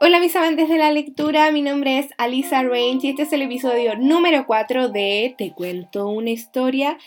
Hola 0.00 0.20
mis 0.20 0.36
amantes 0.36 0.68
de 0.68 0.78
la 0.78 0.92
lectura, 0.92 1.50
mi 1.50 1.60
nombre 1.60 1.98
es 1.98 2.06
Alisa 2.18 2.62
Range 2.62 3.00
y 3.02 3.10
este 3.10 3.22
es 3.22 3.32
el 3.32 3.42
episodio 3.42 3.96
número 3.96 4.46
4 4.46 4.90
de 4.90 5.34
Te 5.36 5.50
cuento 5.50 6.06
una 6.06 6.30
historia. 6.30 6.98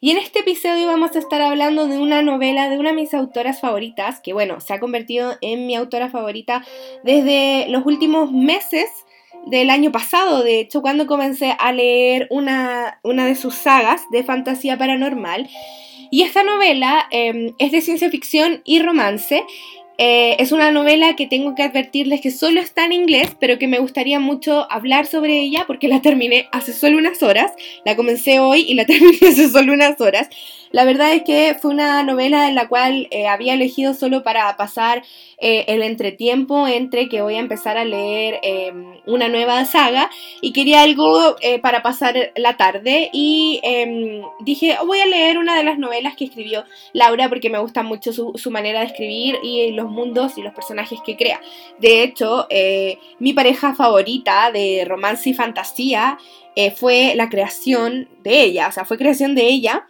Y 0.00 0.12
en 0.12 0.16
este 0.16 0.38
episodio 0.38 0.86
vamos 0.86 1.14
a 1.14 1.18
estar 1.18 1.42
hablando 1.42 1.86
de 1.88 1.98
una 1.98 2.22
novela 2.22 2.70
de 2.70 2.78
una 2.78 2.90
de 2.90 2.96
mis 2.96 3.12
autoras 3.12 3.60
favoritas, 3.60 4.20
que 4.20 4.32
bueno, 4.32 4.60
se 4.60 4.72
ha 4.72 4.80
convertido 4.80 5.36
en 5.42 5.66
mi 5.66 5.76
autora 5.76 6.08
favorita 6.08 6.64
desde 7.04 7.68
los 7.68 7.84
últimos 7.84 8.32
meses 8.32 8.88
del 9.44 9.68
año 9.68 9.92
pasado, 9.92 10.42
de 10.42 10.60
hecho, 10.60 10.80
cuando 10.80 11.06
comencé 11.06 11.54
a 11.58 11.70
leer 11.72 12.28
una, 12.30 12.98
una 13.02 13.26
de 13.26 13.34
sus 13.34 13.56
sagas 13.56 14.00
de 14.10 14.24
fantasía 14.24 14.78
paranormal. 14.78 15.50
Y 16.10 16.22
esta 16.22 16.42
novela 16.42 17.06
em, 17.10 17.54
es 17.58 17.72
de 17.72 17.82
ciencia 17.82 18.08
ficción 18.08 18.62
y 18.64 18.80
romance 18.80 19.44
eh, 20.00 20.36
es 20.38 20.52
una 20.52 20.70
novela 20.70 21.16
que 21.16 21.26
tengo 21.26 21.56
que 21.56 21.64
advertirles 21.64 22.20
que 22.20 22.30
solo 22.30 22.60
está 22.60 22.84
en 22.84 22.92
inglés, 22.92 23.36
pero 23.40 23.58
que 23.58 23.66
me 23.66 23.80
gustaría 23.80 24.20
mucho 24.20 24.70
hablar 24.70 25.06
sobre 25.06 25.40
ella 25.40 25.64
porque 25.66 25.88
la 25.88 26.00
terminé 26.00 26.48
hace 26.52 26.72
solo 26.72 26.98
unas 26.98 27.20
horas. 27.22 27.52
La 27.84 27.96
comencé 27.96 28.38
hoy 28.38 28.60
y 28.60 28.74
la 28.74 28.86
terminé 28.86 29.18
hace 29.28 29.50
solo 29.50 29.72
unas 29.72 30.00
horas. 30.00 30.28
La 30.70 30.84
verdad 30.84 31.12
es 31.12 31.22
que 31.22 31.56
fue 31.60 31.70
una 31.70 32.02
novela 32.02 32.48
en 32.48 32.54
la 32.54 32.68
cual 32.68 33.08
eh, 33.10 33.26
había 33.26 33.54
elegido 33.54 33.94
solo 33.94 34.22
para 34.22 34.56
pasar 34.56 35.02
eh, 35.38 35.64
el 35.68 35.82
entretiempo 35.82 36.66
entre 36.66 37.08
que 37.08 37.22
voy 37.22 37.36
a 37.36 37.40
empezar 37.40 37.78
a 37.78 37.84
leer 37.84 38.38
em, 38.42 38.98
una 39.06 39.28
nueva 39.28 39.64
saga 39.64 40.10
y 40.40 40.52
quería 40.52 40.82
algo 40.82 41.36
eh, 41.40 41.58
para 41.58 41.82
pasar 41.82 42.32
la 42.36 42.56
tarde 42.56 43.08
y 43.12 43.60
em, 43.62 44.22
dije 44.40 44.76
voy 44.84 45.00
a 45.00 45.06
leer 45.06 45.38
una 45.38 45.56
de 45.56 45.64
las 45.64 45.78
novelas 45.78 46.16
que 46.16 46.24
escribió 46.24 46.64
Laura 46.92 47.28
porque 47.28 47.50
me 47.50 47.58
gusta 47.58 47.82
mucho 47.82 48.12
su, 48.12 48.32
su 48.36 48.50
manera 48.50 48.80
de 48.80 48.86
escribir 48.86 49.38
y 49.42 49.70
los 49.72 49.88
mundos 49.90 50.36
y 50.36 50.42
los 50.42 50.54
personajes 50.54 50.98
que 51.04 51.16
crea. 51.16 51.40
De 51.78 52.02
hecho, 52.02 52.46
mi 53.18 53.32
pareja 53.32 53.74
favorita 53.74 54.50
de 54.50 54.84
romance 54.86 55.30
y 55.30 55.34
fantasía 55.34 56.18
fue 56.76 57.14
la 57.14 57.28
creación 57.28 58.08
de 58.22 58.42
ella, 58.42 58.68
o 58.68 58.72
sea, 58.72 58.84
fue 58.84 58.98
creación 58.98 59.34
de 59.34 59.42
ella 59.42 59.86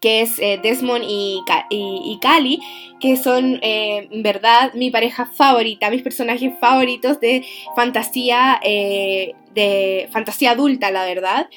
que 0.00 0.20
es 0.22 0.38
eh, 0.38 0.58
Desmond 0.62 1.04
y, 1.06 1.42
y, 1.70 2.18
Cali, 2.20 2.60
que 3.00 3.16
son 3.16 3.58
eh, 3.62 4.08
en 4.10 4.22
verdad 4.22 4.72
mi 4.74 4.90
pareja 4.90 5.26
favorita, 5.26 5.90
mis 5.90 6.02
personajes 6.02 6.52
favoritos 6.60 7.20
de 7.20 7.44
fantasía, 7.74 8.60
eh, 8.62 9.34
de 9.54 10.08
fantasía 10.12 10.52
adulta, 10.52 10.90
la 10.90 11.04
verdad. 11.04 11.48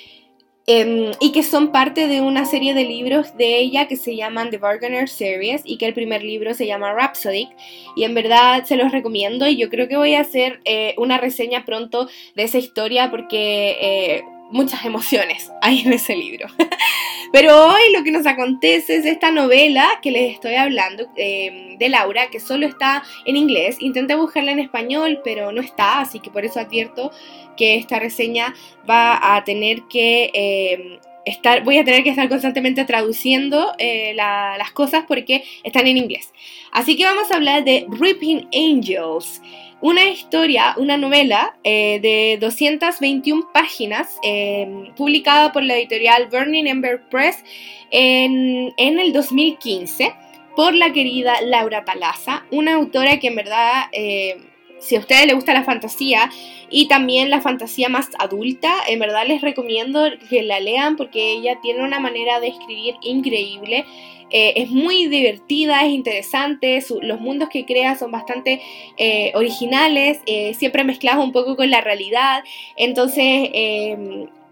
Em, 0.67 1.11
y 1.19 1.31
que 1.31 1.41
son 1.41 1.71
parte 1.71 2.07
de 2.07 2.21
una 2.21 2.45
serie 2.45 2.75
de 2.75 2.85
libros 2.85 3.35
de 3.35 3.57
ella 3.57 3.87
que 3.87 3.95
se 3.95 4.15
llaman 4.15 4.51
The 4.51 4.59
Bargainer 4.59 5.09
Series 5.09 5.63
y 5.65 5.77
que 5.77 5.87
el 5.87 5.93
primer 5.95 6.23
libro 6.23 6.53
se 6.53 6.67
llama 6.67 6.93
Rhapsody 6.93 7.49
y 7.95 8.03
en 8.03 8.13
verdad 8.13 8.63
se 8.63 8.77
los 8.77 8.91
recomiendo 8.91 9.47
y 9.47 9.57
yo 9.57 9.69
creo 9.69 9.87
que 9.87 9.97
voy 9.97 10.13
a 10.13 10.21
hacer 10.21 10.61
una 10.97 11.17
reseña 11.17 11.65
pronto 11.65 12.07
de 12.35 12.43
esa 12.43 12.59
historia 12.59 13.09
porque 13.09 14.21
muchas 14.51 14.85
emociones 14.85 15.51
hay 15.61 15.79
en 15.79 15.93
ese 15.93 16.15
libro. 16.15 16.47
Pero 17.31 17.67
hoy 17.67 17.93
lo 17.95 18.03
que 18.03 18.11
nos 18.11 18.25
acontece 18.25 18.97
es 18.97 19.05
esta 19.05 19.31
novela 19.31 19.87
que 20.01 20.11
les 20.11 20.33
estoy 20.33 20.55
hablando 20.55 21.07
em, 21.15 21.77
de 21.77 21.89
Laura, 21.89 22.29
que 22.29 22.39
solo 22.39 22.67
está 22.67 23.03
en 23.25 23.37
inglés. 23.37 23.77
Intenté 23.79 24.15
buscarla 24.15 24.51
en 24.51 24.59
español, 24.59 25.21
pero 25.23 25.51
no 25.51 25.61
está, 25.61 26.01
así 26.01 26.19
que 26.19 26.29
por 26.29 26.43
eso 26.43 26.59
advierto 26.59 27.11
que 27.55 27.75
esta 27.75 27.99
reseña 27.99 28.53
va 28.89 29.35
a 29.35 29.43
tener 29.43 29.83
que... 29.89 30.29
Em, 30.33 30.99
estar, 31.23 31.63
voy 31.63 31.77
a 31.77 31.85
tener 31.85 32.03
que 32.03 32.09
estar 32.09 32.27
constantemente 32.29 32.83
traduciendo 32.85 33.73
eh, 33.77 34.13
las 34.15 34.71
cosas 34.71 35.05
porque 35.07 35.43
están 35.63 35.87
en 35.87 35.97
inglés. 35.97 36.33
Así 36.71 36.95
que 36.95 37.05
vamos 37.05 37.31
a 37.31 37.35
hablar 37.35 37.63
de 37.63 37.85
Ripping 37.89 38.47
Angels 38.53 39.41
una 39.81 40.09
historia, 40.09 40.75
una 40.77 40.97
novela 40.97 41.55
eh, 41.63 41.99
de 42.01 42.37
221 42.39 43.49
páginas, 43.51 44.17
eh, 44.23 44.91
publicada 44.95 45.51
por 45.51 45.63
la 45.63 45.75
editorial 45.75 46.27
Burning 46.27 46.67
Ember 46.67 47.01
Press 47.09 47.43
en, 47.89 48.73
el 48.77 49.11
2015 49.11 50.13
por 50.55 50.75
la 50.75 50.93
querida 50.93 51.41
Laura 51.41 51.83
Talaza, 51.83 52.45
una 52.51 52.75
autora 52.75 53.19
que 53.19 53.27
en 53.27 53.35
verdad, 53.35 53.85
eh, 53.91 54.37
si 54.81 54.95
a 54.95 54.99
ustedes 54.99 55.25
les 55.27 55.35
gusta 55.35 55.53
la 55.53 55.63
fantasía 55.63 56.29
y 56.69 56.87
también 56.87 57.29
la 57.29 57.41
fantasía 57.41 57.89
más 57.89 58.09
adulta, 58.19 58.73
en 58.87 58.99
verdad 58.99 59.25
les 59.27 59.41
recomiendo 59.41 60.05
que 60.29 60.41
la 60.41 60.59
lean 60.59 60.97
porque 60.97 61.33
ella 61.33 61.59
tiene 61.61 61.83
una 61.83 61.99
manera 61.99 62.39
de 62.39 62.47
escribir 62.47 62.95
increíble. 63.01 63.85
Eh, 64.33 64.53
es 64.61 64.69
muy 64.69 65.07
divertida, 65.07 65.85
es 65.85 65.91
interesante, 65.91 66.81
los 67.01 67.19
mundos 67.19 67.49
que 67.49 67.65
crea 67.65 67.97
son 67.97 68.11
bastante 68.11 68.61
eh, 68.97 69.33
originales, 69.35 70.19
eh, 70.25 70.53
siempre 70.53 70.85
mezclados 70.85 71.23
un 71.23 71.33
poco 71.33 71.57
con 71.57 71.69
la 71.69 71.81
realidad, 71.81 72.41
entonces 72.77 73.49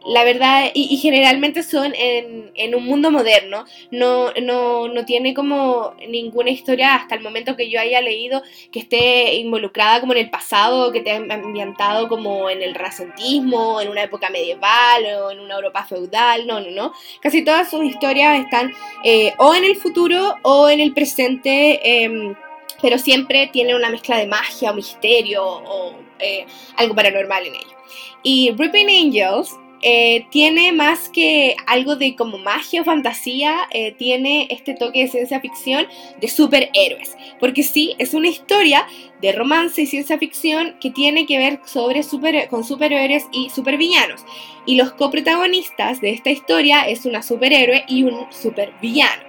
la 0.06 0.24
verdad, 0.24 0.72
y, 0.74 0.96
generalmente 0.98 1.62
son 1.62 1.94
en, 1.96 2.76
un 2.76 2.86
mundo 2.86 3.12
moderno, 3.12 3.66
no, 3.92 4.32
no, 4.42 4.88
no, 4.88 5.06
tiene 5.06 5.34
como 5.34 5.94
ninguna 6.08 6.52
historia 6.52 6.96
hasta 6.96 7.16
el 7.16 7.22
momento 7.22 7.56
que 7.58 7.70
yo 7.70 7.80
haya 7.82 8.00
leído 8.02 8.42
que 8.72 8.80
esté 8.80 9.36
involucrada 9.36 10.00
como 10.00 10.14
en 10.14 10.20
el 10.20 10.30
pasado, 10.30 10.92
que 10.92 11.00
esté 11.00 11.12
ambientado 11.12 12.08
como 12.08 12.50
en 12.50 12.62
el 12.62 12.76
racentismo, 12.76 13.82
en 13.82 13.90
una 13.90 14.04
época 14.04 14.30
medieval 14.30 15.06
o 15.22 15.32
en 15.32 15.42
una 15.42 15.56
Europa 15.56 15.84
feudal, 15.84 16.48
no, 16.48 16.62
no, 16.62 16.72
no. 16.72 16.94
Casi 17.22 17.44
todas 17.44 17.70
sus 17.70 17.84
historias 17.84 18.40
están 18.40 18.72
eh, 19.04 19.34
o 19.38 19.54
en 19.54 19.66
el 19.66 19.76
futuro 19.76 20.36
o 20.44 20.70
en 20.70 20.80
el 20.80 20.94
presente. 20.94 22.04
Em, 22.04 22.36
pero 22.82 22.98
siempre 22.98 23.48
tiene 23.52 23.76
una 23.76 23.90
mezcla 23.90 24.18
de 24.18 24.26
magia 24.26 24.72
o 24.72 24.74
misterio 24.74 25.44
o 25.46 25.96
eh, 26.20 26.46
algo 26.78 26.96
paranormal 26.96 27.46
en 27.46 27.56
ello. 27.56 27.78
Y 28.24 28.52
Ripping 28.58 28.88
Angels 28.90 29.59
eh, 29.81 30.25
tiene 30.29 30.73
más 30.73 31.07
que 31.07 31.56
algo 31.66 31.95
de 31.95 32.16
como 32.16 32.38
magia 32.38 32.81
o 32.81 32.85
fantasía, 32.85 33.56
eh, 33.72 33.94
tiene 33.94 34.47
este 34.50 34.73
toque 34.73 35.03
de 35.03 35.07
ciencia 35.07 35.40
ficción 35.40 35.88
de 36.19 36.28
superhéroes. 36.28 37.16
Porque 37.40 37.63
sí, 37.63 37.95
es 37.97 38.13
una 38.13 38.28
historia 38.28 38.85
de 39.22 39.31
romance 39.31 39.81
y 39.81 39.85
ciencia 39.85 40.17
ficción 40.17 40.75
que 40.81 40.90
tiene 40.90 41.25
que 41.25 41.38
ver 41.38 41.62
sobre 41.66 42.01
con 42.50 42.63
superhéroes 42.63 43.28
y 43.31 43.50
supervillanos. 43.50 44.25
Y 44.66 44.75
los 44.75 44.91
coprotagonistas 44.91 46.01
de 46.01 46.11
esta 46.11 46.29
historia 46.29 46.88
es 46.88 47.06
una 47.06 47.23
superhéroe 47.23 47.85
y 47.88 48.03
un 48.03 48.28
supervillano. 48.31 49.23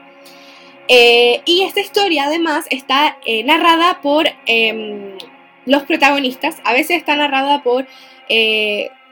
Eh, 0.88 1.42
y 1.44 1.62
esta 1.62 1.80
historia 1.80 2.24
además 2.24 2.66
está 2.70 3.16
narrada 3.44 4.00
por 4.02 4.26
em, 4.46 5.16
los 5.64 5.84
protagonistas, 5.84 6.56
a 6.64 6.72
veces 6.72 6.96
está 6.96 7.14
narrada 7.14 7.62
por 7.62 7.86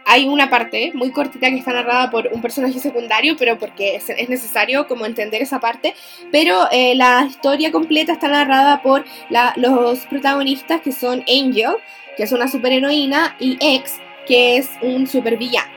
hay 0.08 0.26
una 0.26 0.48
parte 0.48 0.90
muy 0.94 1.10
cortita 1.10 1.50
que 1.50 1.58
está 1.58 1.74
narrada 1.74 2.10
por 2.10 2.30
un 2.32 2.40
personaje 2.40 2.78
secundario, 2.78 3.36
pero 3.36 3.58
porque 3.58 3.96
es, 3.96 4.28
necesario 4.30 4.88
como 4.88 5.04
entender 5.04 5.42
esa 5.42 5.60
parte, 5.60 5.94
pero 6.32 6.66
eh, 6.72 6.94
la 6.94 7.26
historia 7.28 7.70
completa 7.70 8.14
está 8.14 8.26
narrada 8.28 8.80
por 8.80 9.04
los 9.56 9.98
protagonistas 10.06 10.80
que 10.80 10.92
son 10.92 11.22
Angel, 11.28 11.74
que 12.16 12.22
es 12.22 12.32
una 12.32 12.48
superheroína, 12.48 13.36
y 13.38 13.58
X, 13.60 13.98
que 14.26 14.56
es 14.56 14.70
un 14.80 15.06
supervillano. 15.06 15.70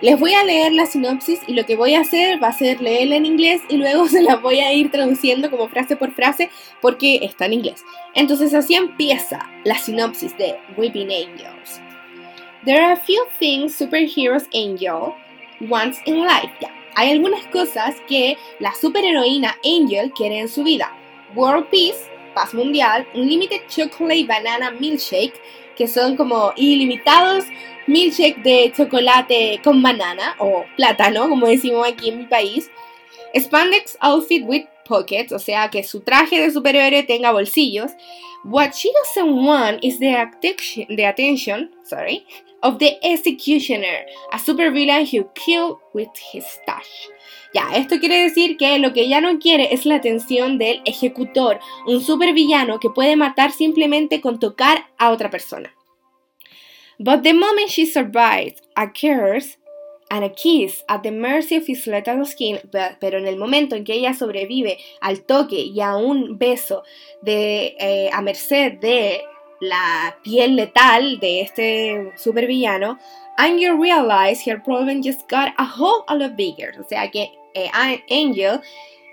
Les 0.00 0.16
voy 0.20 0.34
a 0.34 0.44
leer 0.44 0.72
la 0.72 0.86
sinopsis 0.86 1.40
y 1.48 1.54
lo 1.54 1.66
que 1.66 1.74
voy 1.74 1.94
a 1.94 2.02
hacer 2.02 2.40
va 2.40 2.48
a 2.48 2.52
ser 2.52 2.80
leerla 2.80 3.16
en 3.16 3.26
inglés 3.26 3.62
y 3.68 3.78
luego 3.78 4.06
se 4.08 4.22
la 4.22 4.36
voy 4.36 4.60
a 4.60 4.72
ir 4.72 4.92
traduciendo 4.92 5.50
como 5.50 5.68
frase 5.68 5.96
por 5.96 6.12
frase 6.12 6.50
porque 6.80 7.16
está 7.22 7.46
en 7.46 7.54
inglés. 7.54 7.82
Entonces 8.14 8.54
así 8.54 8.76
empieza 8.76 9.40
la 9.64 9.76
sinopsis 9.76 10.38
de 10.38 10.54
Weeping 10.76 11.10
Angels. 11.10 11.80
There 12.66 12.82
are 12.82 12.94
a 12.94 13.00
few 13.00 13.24
things 13.38 13.78
superheroes 13.78 14.48
Angel 14.52 15.14
wants 15.60 16.00
in 16.04 16.26
life. 16.26 16.50
Hay 16.96 17.12
algunas 17.12 17.46
cosas 17.52 17.94
que 18.08 18.36
la 18.58 18.72
superheroína 18.74 19.54
Angel 19.64 20.10
quiere 20.10 20.40
en 20.40 20.48
su 20.48 20.64
vida. 20.64 20.90
World 21.36 21.68
Peace, 21.70 22.10
paz 22.34 22.54
mundial, 22.54 23.06
Unlimited 23.14 23.68
Chocolate 23.68 24.26
Banana 24.26 24.72
Milkshake, 24.72 25.40
que 25.76 25.86
son 25.86 26.16
como 26.16 26.54
ilimitados 26.56 27.44
milkshake 27.86 28.42
de 28.42 28.72
chocolate 28.76 29.60
con 29.62 29.80
banana 29.80 30.34
o 30.40 30.64
plátano, 30.76 31.28
como 31.28 31.46
decimos 31.46 31.86
aquí 31.86 32.08
en 32.08 32.18
mi 32.18 32.24
país. 32.26 32.68
Spandex 33.32 33.96
Outfit 34.00 34.42
with 34.44 34.64
Pockets, 34.84 35.32
o 35.32 35.38
sea 35.38 35.68
que 35.70 35.84
su 35.84 36.00
traje 36.00 36.40
de 36.40 36.50
superhéroe 36.50 37.04
tenga 37.04 37.30
bolsillos. 37.30 37.92
What 38.42 38.72
she 38.72 38.90
doesn't 38.92 39.46
want 39.46 39.84
is 39.84 40.00
the, 40.00 40.16
attention, 40.16 40.96
the 40.96 41.06
attention 41.06 41.70
sorry, 41.84 42.26
of 42.66 42.80
the 42.80 42.98
executioner, 43.02 44.04
a 44.32 44.38
supervillain 44.38 45.06
who 45.06 45.28
killed 45.34 45.78
with 45.94 46.08
his 46.32 46.44
stash. 46.44 47.08
Ya, 47.54 47.70
esto 47.76 48.00
quiere 48.00 48.24
decir 48.24 48.56
que 48.58 48.78
lo 48.78 48.92
que 48.92 49.02
ella 49.02 49.20
no 49.20 49.38
quiere 49.38 49.72
es 49.72 49.86
la 49.86 49.94
atención 49.94 50.58
del 50.58 50.82
ejecutor, 50.84 51.60
un 51.86 52.00
supervillano 52.02 52.80
que 52.80 52.90
puede 52.90 53.14
matar 53.14 53.52
simplemente 53.52 54.20
con 54.20 54.40
tocar 54.40 54.88
a 54.98 55.12
otra 55.12 55.30
persona. 55.30 55.72
But 56.98 57.22
the 57.22 57.34
moment 57.34 57.68
she 57.68 57.86
survives 57.86 58.60
a 58.74 58.88
curse 58.88 59.58
and 60.10 60.24
a 60.24 60.30
kiss 60.30 60.82
at 60.88 61.02
the 61.02 61.12
mercy 61.12 61.56
of 61.56 61.68
his 61.68 61.86
lethal 61.86 62.26
skin, 62.26 62.58
pero 63.00 63.18
en 63.18 63.28
el 63.28 63.36
momento 63.36 63.76
en 63.76 63.84
que 63.84 63.94
ella 63.94 64.12
sobrevive 64.12 64.78
al 65.00 65.24
toque 65.24 65.60
y 65.60 65.80
a 65.80 65.96
un 65.96 66.38
beso 66.38 66.82
de, 67.22 67.76
eh, 67.78 68.10
a 68.12 68.22
merced 68.22 68.80
de 68.80 69.22
la 69.60 70.16
piel 70.22 70.56
letal 70.56 71.18
de 71.20 71.40
este 71.40 72.12
supervillano, 72.16 72.98
Angel 73.38 73.76
realized 73.78 74.46
her 74.46 74.62
problem 74.62 75.02
just 75.02 75.28
got 75.28 75.52
a 75.58 75.64
whole 75.64 76.04
lot 76.08 76.36
bigger. 76.36 76.72
O 76.80 76.84
sea 76.88 77.10
que 77.10 77.30
eh, 77.54 77.70
Angel 78.10 78.60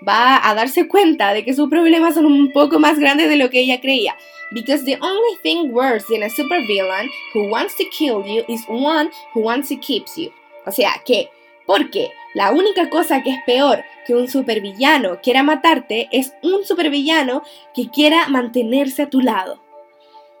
va 0.06 0.40
a 0.48 0.54
darse 0.54 0.88
cuenta 0.88 1.32
de 1.32 1.44
que 1.44 1.54
sus 1.54 1.68
problemas 1.68 2.14
son 2.14 2.26
un 2.26 2.52
poco 2.52 2.78
más 2.78 2.98
grandes 2.98 3.28
de 3.28 3.36
lo 3.36 3.50
que 3.50 3.60
ella 3.60 3.80
creía. 3.80 4.16
Because 4.52 4.84
the 4.84 4.98
only 5.00 5.36
thing 5.42 5.72
worse 5.72 6.06
than 6.06 6.22
a 6.22 6.28
supervillain 6.28 7.08
who 7.34 7.48
wants 7.50 7.74
to 7.76 7.84
kill 7.90 8.24
you 8.24 8.44
is 8.48 8.64
one 8.68 9.10
who 9.34 9.40
wants 9.40 9.68
to 9.68 9.76
keep 9.76 10.04
you. 10.16 10.30
O 10.66 10.70
sea 10.70 11.02
que, 11.04 11.28
porque 11.66 12.10
la 12.34 12.52
única 12.52 12.88
cosa 12.88 13.22
que 13.22 13.30
es 13.30 13.38
peor 13.46 13.84
que 14.06 14.14
un 14.14 14.28
supervillano 14.28 15.20
quiera 15.22 15.42
matarte 15.42 16.08
es 16.12 16.34
un 16.42 16.64
supervillano 16.64 17.42
que 17.74 17.88
quiera 17.88 18.28
mantenerse 18.28 19.02
a 19.02 19.10
tu 19.10 19.20
lado. 19.20 19.63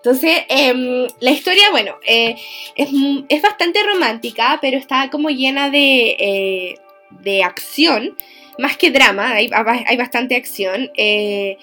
Entonces, 0.04 0.42
em, 0.50 1.06
la 1.20 1.30
historia, 1.30 1.70
bueno, 1.70 1.96
eh, 2.06 2.36
es, 2.76 3.40
bastante 3.40 3.82
romántica, 3.82 4.58
pero 4.60 4.76
está 4.76 5.08
como 5.08 5.30
llena 5.30 5.70
de, 5.70 6.16
eh, 6.18 6.78
de 7.22 7.42
acción 7.42 8.14
más 8.58 8.76
que 8.76 8.90
drama, 8.90 9.30
hay, 9.30 9.50
hay 9.86 9.96
bastante 9.96 10.36
acción. 10.36 10.90
Eh, 10.94 11.56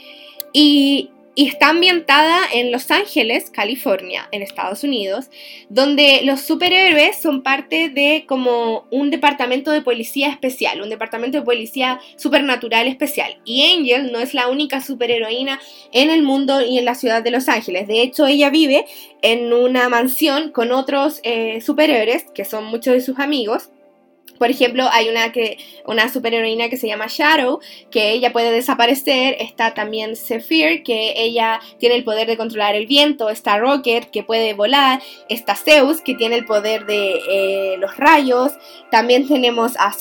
y, 0.54 1.12
y, 1.36 1.48
está 1.48 1.69
ambientada 1.69 2.39
en 2.54 2.72
Los 2.72 2.92
Ángeles, 2.92 3.50
California, 3.50 4.28
en 4.31 4.42
Estados 4.42 4.83
Unidos, 4.83 5.30
donde 5.69 6.22
los 6.24 6.42
superhéroes 6.42 7.22
son 7.22 7.44
parte 7.44 7.89
de 7.89 8.25
como 8.28 8.86
un 8.92 9.10
departamento 9.10 9.72
de 9.72 9.81
policía 9.81 10.30
especial, 10.30 10.81
un 10.81 10.89
departamento 10.89 11.38
de 11.38 11.45
policía 11.45 12.00
supernatural 12.18 12.88
especial. 12.88 13.39
Y 13.45 13.63
Angel 13.63 14.12
no 14.12 14.19
es 14.19 14.33
la 14.33 14.48
única 14.48 14.81
superheroína 14.81 15.60
en 15.92 16.10
el 16.10 16.24
mundo 16.24 16.62
y 16.62 16.78
en 16.78 16.86
la 16.86 16.95
ciudad 16.95 17.24
de 17.24 17.31
Los 17.31 17.48
Ángeles. 17.50 17.88
De 17.88 18.01
hecho, 18.01 18.25
ella 18.27 18.50
vive 18.50 18.86
en 19.22 19.54
una 19.54 19.89
mansión 19.89 20.51
con 20.51 20.72
otros 20.72 21.19
eh, 21.24 21.62
superhéroes, 21.62 22.25
que 22.34 22.45
son 22.45 22.66
muchos 22.66 22.94
de 22.94 23.01
sus 23.01 23.19
amigos 23.19 23.69
por 24.42 24.50
ejemplo, 24.50 24.90
hay 24.92 25.08
una, 25.08 25.32
que, 25.32 25.60
una 25.86 26.12
superheroína 26.12 26.68
que 26.68 26.76
se 26.76 26.88
llama 26.88 27.06
Shadow, 27.08 27.60
que 27.92 28.10
ella 28.10 28.34
puede 28.34 28.50
desaparecer. 28.50 29.36
Está 29.38 29.76
también 29.76 30.16
Zephyr, 30.16 30.82
que 30.82 31.14
ella 31.16 31.60
tiene 31.78 31.94
el 31.94 32.04
poder 32.04 32.26
de 32.26 32.38
controlar 32.38 32.74
el 32.74 32.88
viento. 32.88 33.30
Está 33.30 33.60
Rocket, 33.60 34.10
que 34.10 34.24
puede 34.24 34.56
volar. 34.56 35.00
Está 35.30 35.56
Zeus, 35.56 36.02
que 36.02 36.16
tiene 36.16 36.38
el 36.38 36.46
poder 36.46 36.88
de 36.88 37.22
eh, 37.30 37.76
los 37.78 37.96
rayos. 37.98 38.54
También 38.90 39.28
tenemos 39.28 39.74
a, 39.78 39.94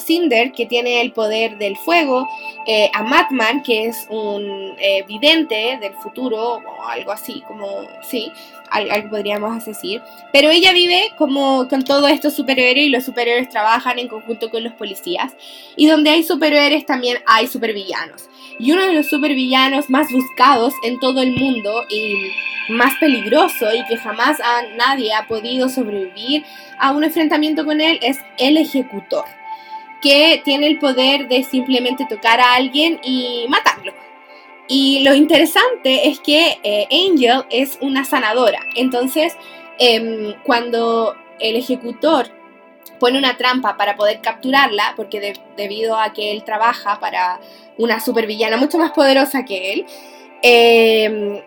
Cinder, 0.00 0.50
que 0.50 0.66
tiene 0.66 1.00
el 1.00 1.12
poder 1.12 1.56
del 1.58 1.76
fuego. 1.76 2.28
Eh, 2.66 2.90
a 2.92 3.04
Madman, 3.04 3.62
que 3.62 3.86
es 3.86 4.08
un 4.10 4.74
eh, 4.80 5.04
vidente 5.06 5.78
del 5.80 5.94
futuro, 5.94 6.54
o 6.56 6.88
algo 6.88 7.12
así, 7.12 7.44
como, 7.46 7.82
sí 8.02 8.32
algo 8.70 9.10
podríamos 9.10 9.64
decir. 9.64 10.02
Pero 10.32 10.50
ella 10.50 10.72
vive 10.72 11.12
como 11.16 11.68
con 11.68 11.84
todos 11.84 12.10
estos 12.10 12.34
superhéroes 12.34 12.86
y 12.86 12.90
los 12.90 13.04
superhéroes 13.04 13.48
trabajan 13.48 13.67
en 13.96 14.08
conjunto 14.08 14.50
con 14.50 14.64
los 14.64 14.72
policías. 14.74 15.36
Y 15.76 15.86
donde 15.86 16.10
hay 16.10 16.22
superhéroes 16.22 16.86
también 16.86 17.18
hay 17.26 17.46
supervillanos. 17.46 18.28
Y 18.58 18.72
uno 18.72 18.84
de 18.86 18.92
los 18.92 19.08
supervillanos 19.08 19.88
más 19.88 20.10
buscados 20.10 20.74
en 20.84 20.98
todo 20.98 21.22
el 21.22 21.32
mundo 21.32 21.84
y 21.88 22.30
más 22.68 22.94
peligroso 22.98 23.66
y 23.74 23.84
que 23.86 23.96
jamás 23.96 24.38
nadie 24.76 25.14
ha 25.14 25.26
podido 25.26 25.68
sobrevivir 25.68 26.44
a 26.78 26.92
un 26.92 27.04
enfrentamiento 27.04 27.64
con 27.64 27.80
él 27.80 27.98
es 28.02 28.18
el 28.38 28.56
ejecutor. 28.56 29.24
Que 30.02 30.40
tiene 30.44 30.68
el 30.68 30.78
poder 30.78 31.28
de 31.28 31.42
simplemente 31.42 32.06
tocar 32.08 32.40
a 32.40 32.54
alguien 32.54 33.00
y 33.02 33.46
matarlo. 33.48 33.92
Y 34.68 35.02
lo 35.02 35.14
interesante 35.14 36.08
es 36.08 36.20
que 36.20 36.58
eh, 36.62 36.86
Angel 36.92 37.44
es 37.50 37.78
una 37.80 38.04
sanadora. 38.04 38.60
Entonces, 38.76 39.34
em, 39.78 40.34
cuando 40.44 41.16
el 41.40 41.56
ejecutor 41.56 42.30
pone 42.98 43.18
una 43.18 43.36
trampa 43.36 43.76
para 43.76 43.96
poder 43.96 44.20
capturarla, 44.20 44.94
porque 44.96 45.34
debido 45.56 45.98
a 45.98 46.12
que 46.12 46.32
él 46.32 46.44
trabaja 46.44 46.98
para 47.00 47.40
una 47.76 48.00
supervillana 48.00 48.56
mucho 48.56 48.78
más 48.78 48.92
poderosa 48.92 49.44
que 49.44 49.72
él, 49.72 49.86
em, 50.42 51.42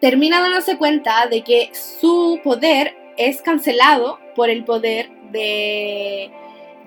termina 0.00 0.40
dándose 0.40 0.76
cuenta 0.76 1.26
de 1.26 1.42
que 1.42 1.70
su 1.72 2.40
poder 2.42 2.96
es 3.16 3.42
cancelado 3.42 4.18
por 4.34 4.50
el 4.50 4.64
poder 4.64 5.10
de 5.30 6.30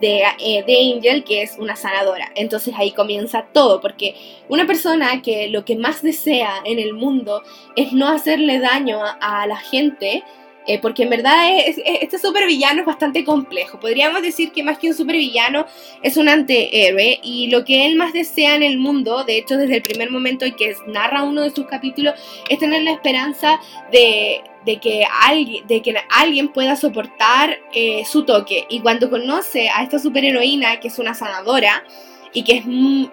eh, 0.02 0.64
de, 0.66 0.96
Angel, 0.96 1.24
que 1.24 1.42
es 1.42 1.58
una 1.58 1.76
sanadora. 1.76 2.32
Entonces 2.36 2.74
ahí 2.78 2.92
comienza 2.92 3.48
todo, 3.52 3.82
porque 3.82 4.16
una 4.48 4.66
persona 4.66 5.22
que 5.22 5.50
lo 5.50 5.66
que 5.66 5.76
más 5.76 6.02
desea 6.02 6.62
en 6.66 6.80
el 6.80 6.94
mundo 6.94 7.44
es 7.76 7.92
no 7.92 8.08
hacerle 8.08 8.60
daño 8.60 9.00
a, 9.04 9.46
la 9.48 9.58
gente, 9.58 10.24
eh, 10.70 10.78
porque 10.80 11.02
en 11.02 11.10
verdad 11.10 11.50
este 11.66 12.20
supervillano 12.20 12.82
es 12.82 12.86
bastante 12.86 13.24
complejo. 13.24 13.80
Podríamos 13.80 14.22
decir 14.22 14.52
que 14.52 14.62
más 14.62 14.78
que 14.78 14.90
un 14.90 14.94
supervillano 14.94 15.66
es 16.04 16.16
un 16.16 16.30
antihéroe 16.30 17.20
y 17.24 17.48
lo 17.48 17.66
que 17.66 17.88
él 17.88 17.96
más 17.96 18.14
desea 18.14 18.54
en 18.54 18.62
el 18.62 18.78
mundo, 18.78 19.24
de 19.24 19.40
hecho 19.40 19.58
desde 19.58 19.78
el 19.78 19.82
primer 19.82 20.12
momento 20.12 20.46
en 20.46 20.56
que 20.56 20.76
narra 20.86 21.24
uno 21.24 21.42
de 21.42 21.50
sus 21.50 21.66
capítulos, 21.66 22.14
es 22.50 22.60
tener 22.60 22.84
la 22.84 22.92
esperanza 22.92 23.60
de, 23.92 24.44
de 24.64 24.78
que 24.78 25.06
alguien, 25.24 25.66
de 25.66 25.82
que 25.82 25.96
alguien 26.08 26.50
pueda 26.50 26.76
soportar 26.76 27.58
eh, 27.74 28.04
su 28.06 28.24
toque. 28.24 28.68
Y 28.70 28.82
cuando 28.82 29.10
conoce 29.10 29.70
a 29.70 29.82
esta 29.82 29.98
superheroína, 29.98 30.80
que 30.80 30.90
es 30.90 31.00
una 31.00 31.16
sanadora, 31.16 31.84
y 32.32 32.44
que 32.44 32.58
es 32.58 32.66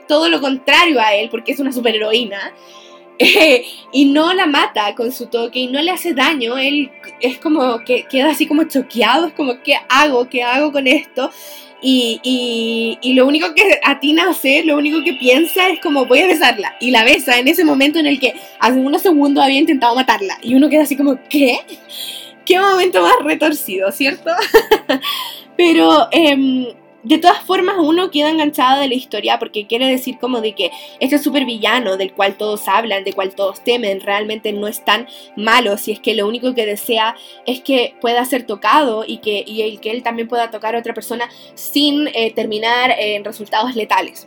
todo 0.07 0.29
lo 0.29 0.43
contrario 0.43 1.01
a 1.01 1.15
él, 1.15 1.31
porque 1.31 1.53
es 1.53 1.59
una 1.59 1.73
superheroína, 1.73 2.53
y 3.93 4.05
no 4.07 4.33
la 4.35 4.47
mata 4.47 4.95
con 4.95 5.13
su 5.13 5.27
toque 5.27 5.61
y 5.61 5.67
no 5.69 5.81
le 5.81 5.91
hace 5.91 6.13
daño, 6.15 6.57
él 6.59 6.91
es 7.21 7.39
como 7.39 7.79
que 7.85 8.05
queda 8.05 8.31
así 8.31 8.47
como 8.47 8.65
choqueado, 8.65 9.27
es 9.27 9.33
como, 9.33 9.61
¿qué 9.63 9.77
hago? 9.89 10.29
¿Qué 10.29 10.43
hago 10.43 10.73
con 10.73 10.87
esto? 10.87 11.31
Y, 11.83 12.99
y, 13.03 13.13
lo 13.13 13.27
único 13.27 13.55
que 13.55 13.79
atina 13.85 14.25
a 14.25 14.31
hacer, 14.31 14.65
lo 14.65 14.77
único 14.77 15.05
que 15.05 15.13
piensa 15.13 15.69
es 15.69 15.79
como 15.81 16.07
voy 16.07 16.21
a 16.21 16.27
besarla. 16.27 16.75
Y 16.81 16.91
la 16.91 17.05
besa 17.05 17.39
en 17.39 17.49
ese 17.49 17.65
momento 17.65 17.99
en 17.99 18.07
el 18.07 18.19
que 18.19 18.35
hace 18.59 18.79
unos 18.79 19.03
segundos 19.03 19.45
había 19.45 19.59
intentado 19.61 19.95
matarla. 19.95 20.39
Y 20.43 20.55
uno 20.55 20.69
queda 20.69 20.83
así 20.83 20.97
como, 20.97 21.19
¿qué? 21.29 21.59
¿Qué 22.45 22.59
momento 22.59 23.03
más 23.03 23.15
retorcido, 23.23 23.93
cierto? 23.93 24.31
Pero 25.57 26.09
eh, 26.13 26.75
de 27.07 27.19
todas 27.19 27.39
formas 27.39 27.77
uno 27.79 28.11
queda 28.11 28.31
enganchado 28.31 28.81
de 28.81 28.89
la 28.89 28.95
historia 28.95 29.39
porque 29.39 29.69
quiere 29.69 29.87
decir 29.87 30.19
como 30.19 30.41
de 30.41 30.57
que 30.57 30.73
este 30.99 31.21
supervillano 31.21 31.97
del 31.97 32.13
cual 32.13 32.37
todos 32.37 32.67
hablan, 32.67 33.05
del 33.05 33.15
cual 33.15 33.33
todos 33.33 33.63
temen, 33.63 34.01
realmente 34.01 34.53
no 34.53 34.67
es 34.67 34.85
tan 34.85 35.07
malo 35.37 35.79
si 35.79 35.93
es 35.93 36.01
que 36.01 36.17
lo 36.17 36.27
único 36.27 36.53
que 36.53 36.67
desea 36.67 37.15
es 37.47 37.61
que 37.61 37.95
pueda 38.01 38.25
ser 38.25 38.45
tocado 38.45 39.05
y 39.07 39.19
que, 39.19 39.45
y 39.47 39.79
que 39.79 39.93
él 39.93 40.03
también 40.03 40.27
pueda 40.27 40.51
tocar 40.51 40.75
a 40.75 40.81
otra 40.81 40.95
persona 40.95 41.29
sin 41.55 42.09
eh, 42.09 42.33
terminar 42.35 42.93
en 42.99 43.25
resultados 43.25 43.77
letales. 43.77 44.27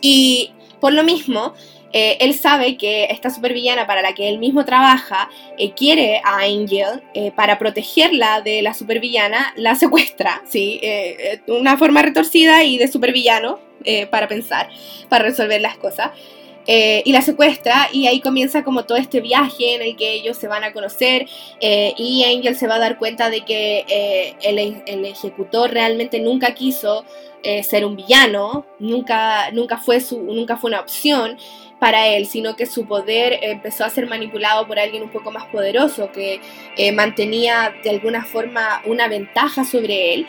Y 0.00 0.50
por 0.80 0.92
lo 0.92 1.04
mismo, 1.04 1.54
eh, 1.98 2.18
él 2.20 2.34
sabe 2.34 2.76
que 2.76 3.04
esta 3.04 3.30
supervillana 3.30 3.86
para 3.86 4.02
la 4.02 4.12
que 4.12 4.28
él 4.28 4.38
mismo 4.38 4.66
trabaja 4.66 5.30
eh, 5.56 5.70
quiere 5.72 6.20
a 6.22 6.40
Angel 6.40 7.02
eh, 7.14 7.32
para 7.34 7.58
protegerla 7.58 8.42
de 8.42 8.60
la 8.60 8.74
supervillana, 8.74 9.54
la 9.56 9.74
secuestra, 9.76 10.42
¿sí? 10.46 10.78
una 11.46 11.78
forma 11.78 12.02
retorcida 12.02 12.64
y 12.64 12.76
de 12.76 12.88
supervillano 12.88 13.60
para 14.10 14.28
pensar, 14.28 14.68
para 15.08 15.24
resolver 15.24 15.60
las 15.62 15.78
cosas. 15.78 16.10
y 16.66 17.12
la 17.12 17.22
secuestra 17.22 17.88
y 17.92 18.08
ahí 18.08 18.20
comienza 18.20 18.64
como 18.64 18.84
todo 18.84 18.98
este 18.98 19.20
viaje 19.20 19.76
en 19.76 19.82
el 19.82 19.96
que 19.96 20.12
ellos 20.14 20.36
se 20.36 20.48
van 20.48 20.64
a 20.64 20.72
conocer 20.72 21.26
y 21.60 22.24
Angel 22.24 22.56
se 22.56 22.66
va 22.66 22.74
a 22.74 22.78
dar 22.80 22.98
cuenta 22.98 23.30
de 23.30 23.42
que 23.42 24.34
el, 24.42 24.58
el, 24.58 25.04
ejecutor 25.04 25.70
realmente 25.70 26.18
nunca 26.18 26.54
quiso 26.54 27.04
ser 27.62 27.84
un 27.84 27.94
villano, 27.94 28.66
nunca, 28.80 29.52
nunca, 29.52 29.78
fue 29.78 30.00
su, 30.00 30.20
nunca 30.20 30.56
fue 30.56 30.70
una 30.70 30.80
opción 30.80 31.38
para 31.86 32.08
él, 32.08 32.26
sino 32.26 32.56
que 32.56 32.66
su 32.66 32.84
poder 32.84 33.38
empezó 33.42 33.84
a 33.84 33.90
ser 33.90 34.08
manipulado 34.08 34.66
por 34.66 34.76
alguien 34.76 35.04
un 35.04 35.08
poco 35.08 35.30
más 35.30 35.44
poderoso 35.44 36.10
que 36.10 36.40
eh, 36.76 36.90
mantenía 36.90 37.76
de 37.84 37.90
alguna 37.90 38.24
forma 38.24 38.82
una 38.86 39.06
ventaja 39.06 39.64
sobre 39.64 40.12
él 40.12 40.26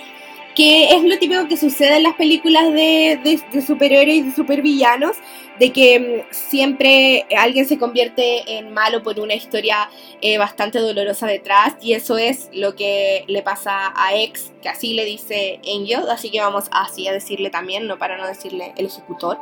que 0.57 0.95
es 0.95 1.03
lo 1.03 1.19
típico 1.19 1.47
que 1.47 1.55
sucede 1.55 1.97
en 1.97 2.03
las 2.03 2.15
películas 2.15 2.73
de, 2.73 3.19
de, 3.23 3.61
superhéroes 3.61 4.17
y 4.17 4.21
de 4.23 4.35
supervillanos, 4.35 5.15
de 5.59 5.71
que 5.71 5.99
mm, 5.99 6.33
siempre 6.33 7.27
alguien 7.37 7.67
se 7.67 7.77
convierte 7.77 8.57
en 8.57 8.73
malo 8.73 9.03
por 9.03 9.19
una 9.19 9.35
historia 9.35 9.87
eh, 10.19 10.39
bastante 10.39 10.79
dolorosa 10.79 11.27
detrás, 11.27 11.75
y 11.79 11.93
eso 11.93 12.17
es 12.17 12.49
lo 12.53 12.75
que 12.75 13.23
le 13.27 13.43
pasa 13.43 13.93
a 13.95 14.15
X, 14.15 14.51
que 14.63 14.69
así 14.69 14.95
le 14.95 15.05
dice 15.05 15.59
Angel, 15.59 16.09
así 16.09 16.31
que 16.31 16.41
vamos 16.41 16.69
así 16.71 17.07
a 17.07 17.13
decirle 17.13 17.51
también, 17.51 17.85
no 17.85 17.99
para 17.99 18.17
no 18.17 18.25
decirle 18.25 18.73
el 18.77 18.87
ejecutor. 18.87 19.37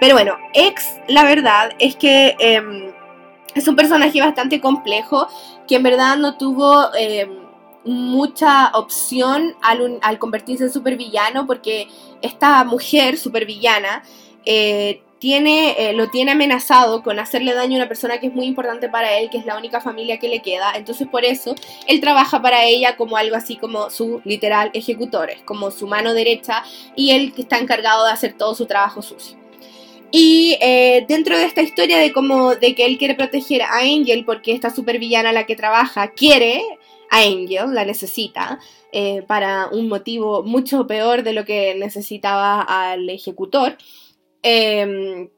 Pero 0.00 0.16
bueno, 0.16 0.38
X, 0.54 0.98
la 1.06 1.22
verdad 1.22 1.70
es 1.78 1.94
que... 1.94 2.34
Em, 2.40 2.92
es 3.54 3.66
un 3.66 3.76
personaje 3.76 4.20
bastante 4.20 4.60
complejo 4.60 5.26
que 5.66 5.76
en 5.76 5.82
verdad 5.82 6.16
no 6.18 6.36
tuvo 6.36 6.94
em, 6.94 7.47
mucha 7.84 8.68
opción 8.74 9.54
al, 9.62 10.18
convertirse 10.18 10.64
en 10.64 10.72
supervillano 10.72 11.46
porque 11.46 11.88
esta 12.22 12.64
mujer 12.64 13.18
supervillana 13.18 14.02
eh, 14.44 15.02
tiene, 15.18 15.74
eh, 15.78 15.92
lo 15.94 16.10
tiene 16.10 16.32
amenazado 16.32 17.02
con 17.02 17.18
hacerle 17.18 17.54
daño 17.54 17.74
a 17.74 17.80
una 17.80 17.88
persona 17.88 18.18
que 18.18 18.28
es 18.28 18.34
muy 18.34 18.46
importante 18.46 18.88
para 18.88 19.18
él, 19.18 19.30
que 19.30 19.38
es 19.38 19.46
la 19.46 19.56
única 19.56 19.80
familia 19.80 20.18
que 20.18 20.28
le 20.28 20.42
queda. 20.42 20.72
Entonces 20.76 21.08
por 21.08 21.24
eso 21.24 21.54
él 21.86 22.00
trabaja 22.00 22.40
para 22.40 22.64
ella 22.64 22.96
como 22.96 23.16
algo 23.16 23.36
así 23.36 23.56
como 23.56 23.90
su 23.90 24.20
literal 24.24 24.70
ejecutor, 24.74 25.30
es 25.30 25.42
como 25.42 25.70
su 25.70 25.86
mano 25.86 26.14
derecha 26.14 26.62
y 26.94 27.10
él 27.10 27.32
que 27.32 27.42
está 27.42 27.58
encargado 27.58 28.04
de 28.04 28.12
hacer 28.12 28.34
todo 28.34 28.54
su 28.54 28.66
trabajo 28.66 29.02
sucio. 29.02 29.36
Y 30.10 30.56
eh, 30.62 31.04
dentro 31.06 31.36
de 31.36 31.44
esta 31.44 31.60
historia 31.60 31.98
de 31.98 32.12
cómo 32.12 32.54
de 32.54 32.74
que 32.74 32.86
él 32.86 32.96
quiere 32.96 33.14
proteger 33.14 33.62
a 33.62 33.80
Angel 33.80 34.24
porque 34.24 34.52
esta 34.52 34.70
supervillana 34.70 35.32
la 35.32 35.44
que 35.44 35.54
trabaja 35.54 36.12
quiere 36.12 36.62
a 37.10 37.20
Angel, 37.22 37.74
la 37.74 37.84
necesita, 37.84 38.58
eh, 38.92 39.22
para 39.22 39.68
un 39.68 39.88
motivo 39.88 40.42
mucho 40.42 40.86
peor 40.86 41.22
de 41.22 41.32
lo 41.32 41.44
que 41.44 41.74
necesitaba 41.74 42.60
al 42.62 43.08
ejecutor. 43.10 43.76
Em, 44.42 45.28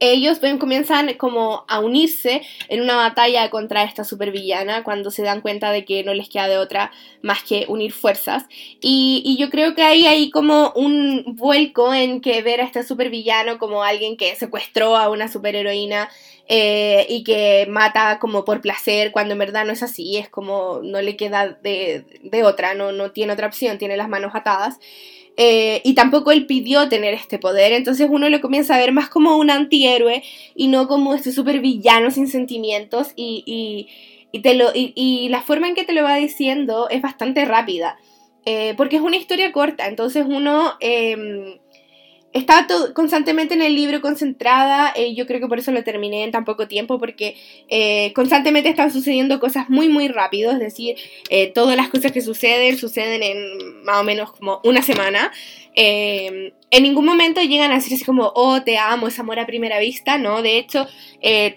ellos 0.00 0.38
comienzan 0.58 1.14
como 1.14 1.64
a 1.68 1.80
unirse 1.80 2.42
en 2.68 2.82
una 2.82 2.96
batalla 2.96 3.50
contra 3.50 3.82
esta 3.82 4.04
supervillana 4.04 4.84
cuando 4.84 5.10
se 5.10 5.22
dan 5.22 5.40
cuenta 5.40 5.72
de 5.72 5.84
que 5.84 6.04
no 6.04 6.14
les 6.14 6.28
queda 6.28 6.46
de 6.46 6.58
otra 6.58 6.92
más 7.22 7.42
que 7.42 7.66
unir 7.68 7.92
fuerzas. 7.92 8.44
Y, 8.80 9.36
yo 9.38 9.50
creo 9.50 9.74
que 9.74 9.82
ahí 9.82 10.06
hay 10.06 10.30
como 10.30 10.72
un 10.74 11.24
vuelco 11.36 11.92
en 11.94 12.20
que 12.20 12.42
ver 12.42 12.60
a 12.60 12.64
este 12.64 12.82
supervillano 12.82 13.58
como 13.58 13.82
alguien 13.82 14.16
que 14.16 14.34
secuestró 14.36 14.96
a 14.96 15.10
una 15.10 15.28
superheroína 15.28 16.08
eh, 16.48 17.06
y 17.08 17.24
que 17.24 17.66
mata 17.68 18.18
como 18.18 18.44
por 18.44 18.60
placer 18.60 19.12
cuando 19.12 19.32
en 19.32 19.38
verdad 19.38 19.64
no 19.64 19.72
es 19.72 19.82
así, 19.82 20.16
es 20.16 20.28
como 20.28 20.80
no 20.82 21.02
le 21.02 21.16
queda 21.16 21.48
de, 21.62 22.20
de 22.22 22.44
otra, 22.44 22.74
no, 22.74 22.92
no 22.92 23.10
tiene 23.12 23.32
otra 23.32 23.46
opción, 23.48 23.78
tiene 23.78 23.96
las 23.96 24.08
manos 24.08 24.32
atadas. 24.34 24.78
Eh, 25.40 25.82
y 25.84 25.94
tampoco 25.94 26.32
él 26.32 26.46
pidió 26.46 26.88
tener 26.88 27.14
este 27.14 27.38
poder, 27.38 27.72
entonces 27.72 28.08
uno 28.10 28.28
lo 28.28 28.40
comienza 28.40 28.74
a 28.74 28.78
ver 28.78 28.90
más 28.90 29.08
como 29.08 29.36
un 29.36 29.52
antihéroe 29.52 30.24
y 30.56 30.66
no 30.66 30.88
como 30.88 31.14
este 31.14 31.30
super 31.30 31.60
villano 31.60 32.10
sin 32.10 32.26
sentimientos 32.26 33.12
y, 33.14 33.44
y, 33.46 33.86
y, 34.96 35.28
la 35.28 35.42
forma 35.42 35.68
en 35.68 35.76
que 35.76 35.84
te 35.84 35.92
lo 35.92 36.02
va 36.02 36.16
diciendo 36.16 36.88
es 36.90 37.02
bastante 37.02 37.44
rápida, 37.44 37.98
eh, 38.46 38.74
porque 38.76 38.96
es 38.96 39.02
una 39.02 39.16
historia 39.16 39.52
corta, 39.52 39.86
entonces 39.86 40.26
uno... 40.28 40.72
Em, 40.80 41.58
estaba 42.32 42.66
constantemente 42.94 43.54
en 43.54 43.62
el 43.62 43.74
libro 43.74 44.00
concentrada, 44.00 44.92
eh, 44.94 45.14
yo 45.14 45.26
creo 45.26 45.40
que 45.40 45.46
por 45.46 45.58
eso 45.58 45.72
lo 45.72 45.82
terminé 45.82 46.24
en 46.24 46.30
tan 46.30 46.44
poco 46.44 46.68
tiempo, 46.68 46.98
porque 46.98 47.36
eh, 47.68 48.12
constantemente 48.14 48.68
están 48.68 48.92
sucediendo 48.92 49.40
cosas 49.40 49.70
muy, 49.70 49.88
muy 49.88 50.08
rápido, 50.08 50.52
es 50.52 50.58
decir, 50.58 50.96
eh, 51.30 51.48
todas 51.48 51.76
las 51.76 51.88
cosas 51.88 52.12
que 52.12 52.20
suceden 52.20 52.76
suceden 52.76 53.22
en 53.22 53.82
más 53.84 54.00
o 54.00 54.04
menos 54.04 54.32
como 54.32 54.60
una 54.64 54.82
semana. 54.82 55.32
En 56.70 56.82
ningún 56.82 57.04
momento 57.04 57.40
llegan 57.40 57.70
a 57.72 57.76
decir 57.76 58.04
como, 58.04 58.32
oh, 58.34 58.62
te 58.62 58.78
amo, 58.78 59.08
es 59.08 59.18
amor 59.18 59.38
a 59.38 59.46
primera 59.46 59.78
vista, 59.78 60.18
¿no? 60.18 60.42
De 60.42 60.58
hecho, 60.58 60.86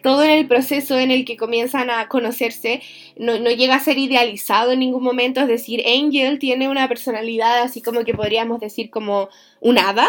todo 0.01 0.23
en 0.23 0.31
el 0.31 0.47
proceso 0.47 0.97
en 0.97 1.11
el 1.11 1.25
que 1.25 1.37
comienzan 1.37 1.89
a 1.89 2.07
conocerse 2.07 2.81
no, 3.17 3.37
no, 3.39 3.51
llega 3.51 3.75
a 3.75 3.79
ser 3.79 3.97
idealizado 3.97 4.71
en 4.71 4.79
ningún 4.79 5.03
momento, 5.03 5.41
es 5.41 5.47
decir, 5.47 5.83
Angel 5.85 6.39
tiene 6.39 6.67
una 6.67 6.87
personalidad 6.87 7.61
así 7.61 7.81
como 7.81 8.03
que 8.03 8.13
podríamos 8.13 8.59
decir 8.59 8.89
como 8.89 9.29
un 9.59 9.77
hada, 9.77 10.07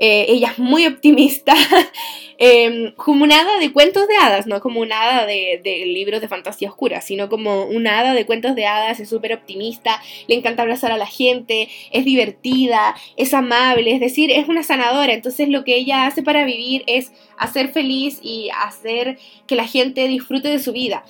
eh, 0.00 0.24
ella 0.28 0.52
es 0.52 0.58
muy 0.58 0.86
optimista, 0.86 1.54
eh, 2.38 2.94
como 2.96 3.24
un 3.24 3.32
hada 3.32 3.58
de 3.58 3.70
cuentos 3.70 4.08
de 4.08 4.16
hadas, 4.16 4.46
no 4.46 4.60
como 4.60 4.80
un 4.80 4.92
hada 4.92 5.26
de, 5.26 5.60
de, 5.62 5.84
libros 5.84 6.22
de 6.22 6.28
fantasía 6.28 6.70
oscura, 6.70 7.02
sino 7.02 7.28
como 7.28 7.64
un 7.64 7.86
hada 7.86 8.14
de 8.14 8.24
cuentos 8.24 8.54
de 8.54 8.64
hadas, 8.64 8.98
es 8.98 9.10
súper 9.10 9.34
optimista, 9.34 10.02
le 10.26 10.34
encanta 10.34 10.62
abrazar 10.62 10.90
a 10.90 10.96
la 10.96 11.06
gente, 11.06 11.68
es 11.92 12.06
divertida, 12.06 12.96
es 13.18 13.34
amable, 13.34 13.92
es 13.92 14.00
decir, 14.00 14.30
es 14.30 14.43
una 14.48 14.62
sanadora, 14.62 15.12
entonces 15.12 15.48
lo 15.48 15.64
que 15.64 15.76
ella 15.76 16.06
hace 16.06 16.22
para 16.22 16.44
vivir 16.44 16.84
es 16.86 17.12
hacer 17.36 17.70
feliz 17.70 18.18
y 18.22 18.50
hacer 18.64 19.18
que 19.46 19.56
la 19.56 19.66
gente 19.66 20.08
disfrute 20.08 20.48
de 20.48 20.58
su 20.58 20.72
vida. 20.72 21.04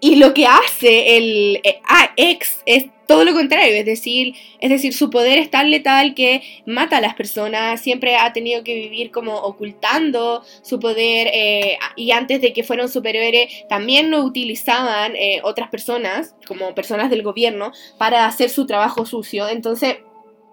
Y 0.00 0.16
lo 0.16 0.34
que 0.34 0.46
hace 0.46 1.16
el 1.16 1.60
eh, 1.64 1.80
ah, 1.88 2.12
ex 2.16 2.62
es 2.66 2.86
todo 3.06 3.24
lo 3.24 3.32
contrario, 3.32 3.74
es 3.74 3.86
decir, 3.86 4.34
es 4.60 4.68
decir, 4.68 4.92
su 4.92 5.10
poder 5.10 5.38
es 5.38 5.50
tan 5.50 5.70
letal 5.70 6.14
que 6.14 6.42
mata 6.66 6.98
a 6.98 7.00
las 7.00 7.14
personas, 7.14 7.80
siempre 7.80 8.16
ha 8.16 8.32
tenido 8.32 8.64
que 8.64 8.74
vivir 8.74 9.10
como 9.10 9.36
ocultando 9.36 10.42
su 10.62 10.80
poder 10.80 11.28
eh, 11.32 11.78
y 11.94 12.10
antes 12.10 12.40
de 12.40 12.52
que 12.52 12.64
fuera 12.64 12.82
un 12.82 12.88
superhéroe 12.88 13.48
también 13.68 14.10
lo 14.10 14.22
utilizaban 14.22 15.14
eh, 15.14 15.40
otras 15.44 15.70
personas, 15.70 16.34
como 16.46 16.74
personas 16.74 17.08
del 17.08 17.22
gobierno, 17.22 17.72
para 17.96 18.26
hacer 18.26 18.50
su 18.50 18.66
trabajo 18.66 19.06
sucio, 19.06 19.48
entonces 19.48 19.98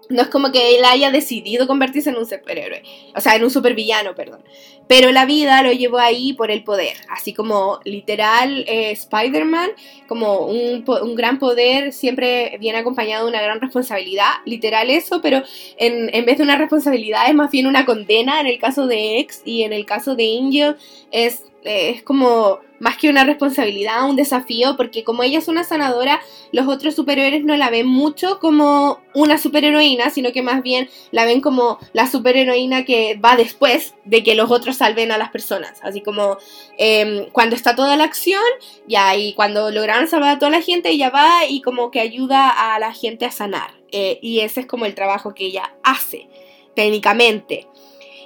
no 0.08 0.22
es 0.22 0.28
como 0.28 0.52
que 0.52 0.76
él 0.76 0.84
haya 0.84 1.10
decidido 1.10 1.66
convertirse 1.66 2.10
en 2.10 2.16
un 2.16 2.26
superhéroe, 2.26 2.82
o 3.14 3.20
sea, 3.20 3.36
en 3.36 3.44
un 3.44 3.50
supervillano, 3.50 4.14
perdón. 4.14 4.44
Pero 4.86 5.12
la 5.12 5.24
vida 5.24 5.62
lo 5.62 5.72
llevó 5.72 5.98
ahí 5.98 6.32
por 6.34 6.50
el 6.50 6.62
poder, 6.62 6.96
así 7.08 7.32
como 7.32 7.80
literal 7.84 8.64
eh, 8.68 8.90
Spider-Man, 8.92 9.70
como 10.06 10.46
un, 10.46 10.84
gran 11.14 11.38
poder 11.38 11.92
siempre 11.92 12.56
viene 12.60 12.78
acompañado 12.78 13.24
de 13.24 13.30
una 13.30 13.42
gran 13.42 13.60
responsabilidad, 13.60 14.30
literal 14.44 14.90
eso, 14.90 15.20
pero 15.22 15.42
en, 15.78 16.14
en, 16.14 16.24
vez 16.24 16.38
de 16.38 16.44
una 16.44 16.56
responsabilidad 16.56 17.28
es 17.28 17.34
más 17.34 17.50
bien 17.50 17.66
una 17.66 17.86
condena 17.86 18.40
en 18.40 18.46
el 18.46 18.58
caso 18.58 18.86
de 18.86 19.20
X 19.20 19.42
y 19.44 19.62
en 19.62 19.72
el 19.72 19.86
caso 19.86 20.16
de 20.16 20.38
Angel 20.38 20.76
es 21.10 21.44
es 21.64 22.02
como 22.02 22.60
más 22.78 22.98
que 22.98 23.08
una 23.08 23.24
responsabilidad, 23.24 24.08
un 24.08 24.16
desafío, 24.16 24.76
porque 24.76 25.04
como 25.04 25.22
ella 25.22 25.38
es 25.38 25.48
una 25.48 25.64
sanadora, 25.64 26.20
los 26.52 26.68
otros 26.68 26.94
superhéroes 26.94 27.42
no 27.42 27.56
la 27.56 27.70
ven 27.70 27.86
mucho 27.86 28.38
como 28.40 29.00
una 29.14 29.38
superheroína, 29.38 30.10
sino 30.10 30.32
que 30.32 30.42
más 30.42 30.62
bien 30.62 30.90
la 31.10 31.24
ven 31.24 31.40
como 31.40 31.78
la 31.94 32.06
superheroína 32.06 32.84
que 32.84 33.18
va 33.24 33.36
después 33.36 33.94
de 34.04 34.22
que 34.22 34.34
los 34.34 34.50
otros 34.50 34.73
salven 34.74 35.12
a 35.12 35.18
las 35.18 35.30
personas. 35.30 35.78
Así 35.82 36.00
como 36.00 36.36
em, 36.78 37.26
cuando 37.30 37.56
está 37.56 37.74
toda 37.74 37.96
la 37.96 38.04
acción, 38.04 38.42
ya, 38.86 39.16
y 39.16 39.34
cuando 39.34 39.70
lograron 39.70 40.08
salvar 40.08 40.36
a 40.36 40.38
toda 40.38 40.50
la 40.50 40.62
gente, 40.62 40.90
ella 40.90 41.10
va 41.10 41.46
y 41.48 41.62
como 41.62 41.90
que 41.90 42.00
ayuda 42.00 42.74
a 42.74 42.78
la 42.78 42.92
gente 42.92 43.24
a 43.24 43.30
sanar. 43.30 43.74
Eh, 43.92 44.18
y 44.22 44.40
ese 44.40 44.60
es 44.60 44.66
como 44.66 44.86
el 44.86 44.94
trabajo 44.94 45.34
que 45.34 45.46
ella 45.46 45.74
hace, 45.82 46.28
técnicamente. 46.74 47.68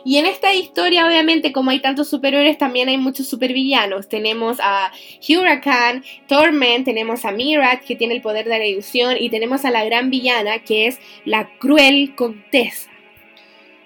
Y 0.04 0.16
en 0.16 0.26
esta 0.26 0.54
historia, 0.54 1.06
obviamente, 1.06 1.52
como 1.52 1.70
hay 1.70 1.80
tantos 1.80 2.08
superhéroes, 2.08 2.56
también 2.56 2.88
hay 2.88 2.96
muchos 2.96 3.28
supervillanos. 3.28 4.08
Tenemos 4.08 4.58
a 4.60 4.90
Huracan, 5.28 6.02
Torment, 6.26 6.84
tenemos 6.84 7.24
a 7.24 7.32
Mirat, 7.32 7.82
que 7.84 7.96
tiene 7.96 8.14
el 8.14 8.22
poder 8.22 8.48
de 8.48 8.58
la 8.58 8.66
ilusión, 8.66 9.16
y 9.18 9.28
tenemos 9.28 9.64
a 9.64 9.70
la 9.70 9.84
gran 9.84 10.08
villana, 10.08 10.60
que 10.60 10.86
es 10.86 10.98
la 11.24 11.50
cruel 11.58 12.14
Contesa. 12.14 12.88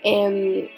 Em, 0.05 0.69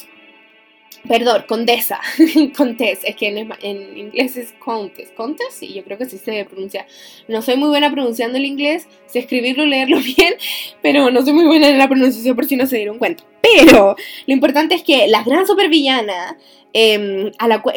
Perdón, 1.07 1.45
condesa. 1.47 2.01
Contes, 2.57 3.01
es 3.05 3.17
que 3.17 3.29
en, 3.29 3.99
inglés 3.99 4.37
es 4.37 4.55
Countess. 4.65 5.11
Countess, 5.11 5.55
sí, 5.55 5.73
yo 5.75 5.85
creo 5.85 5.99
que 5.99 6.07
sí 6.07 6.19
se 6.19 6.45
pronuncia. 6.47 6.87
No 7.29 7.43
soy 7.43 7.57
muy 7.57 7.69
buena 7.69 7.91
pronunciando 7.91 8.39
el 8.39 8.47
inglés, 8.47 8.89
sé 9.07 9.19
escribirlo, 9.19 9.67
leerlo 9.67 9.99
bien, 10.17 10.35
pero 10.83 11.11
no 11.11 11.23
soy 11.23 11.35
muy 11.35 11.45
buena 11.45 11.69
en 11.69 11.79
la 11.79 11.89
pronunciación 11.89 12.35
por 12.35 12.47
si 12.47 12.57
no 12.57 12.67
se 12.67 12.77
dieron 12.77 12.99
cuenta. 12.99 13.25
Pero 13.43 13.97
lo 14.27 14.33
importante 14.33 14.75
es 14.75 14.83
que 14.83 15.07
la 15.09 15.23
gran 15.23 15.47
supervillana 15.47 16.39
em, 16.73 17.31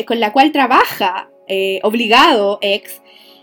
con 0.05 0.19
la 0.19 0.31
cual 0.31 0.51
trabaja 0.53 1.29
eh, 1.50 1.79
obligado 1.84 2.60
ex 2.62 3.01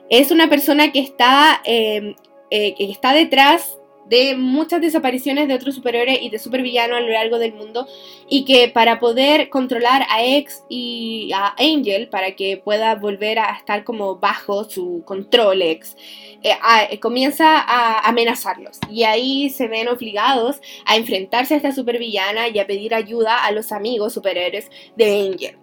es 0.09 0.31
una 0.31 0.49
persona 0.49 0.93
que 0.93 1.01
está, 1.01 1.61
em, 1.65 2.15
eh, 2.51 2.75
que 2.75 2.91
está 2.91 3.13
detrás 3.13 3.79
de 4.07 4.37
muchas 4.37 4.81
desapariciones 4.81 5.49
de 5.49 5.55
otros 5.55 5.75
superhéroes 5.75 6.23
y 6.23 6.31
de 6.31 6.39
supervillanos 6.39 6.99
a 6.99 7.01
lo 7.01 7.09
largo 7.09 7.39
del 7.39 7.55
mundo 7.55 7.87
y 8.29 8.45
que 8.45 8.69
para 8.69 9.01
poder 9.01 9.49
controlar 9.49 10.07
a 10.11 10.25
X 10.25 10.63
y 10.69 11.31
a 11.35 11.55
Angel 11.59 12.09
para 12.09 12.37
que 12.37 12.57
pueda 12.57 12.95
volver 12.95 13.39
a 13.39 13.57
estar 13.57 13.85
como 13.85 14.17
bajo 14.17 14.65
su 14.65 15.03
control 15.05 15.63
X 15.63 15.97
eh, 16.43 16.53
eh, 16.91 17.01
comienza 17.01 17.59
a 17.59 18.07
amenazarlos. 18.09 18.79
Y 18.91 19.05
ahí 19.05 19.49
se 19.49 19.67
ven 19.69 19.89
obligados 19.89 20.61
a 20.85 20.97
enfrentarse 20.97 21.55
a 21.55 21.57
esta 21.57 21.73
supervillana 21.73 22.49
y 22.49 22.59
a 22.59 22.67
pedir 22.67 22.95
ayuda 22.95 23.45
a 23.45 23.51
los 23.51 23.73
amigos 23.73 24.13
superhéroes 24.13 24.71
de 24.97 25.31
Angel. 25.33 25.57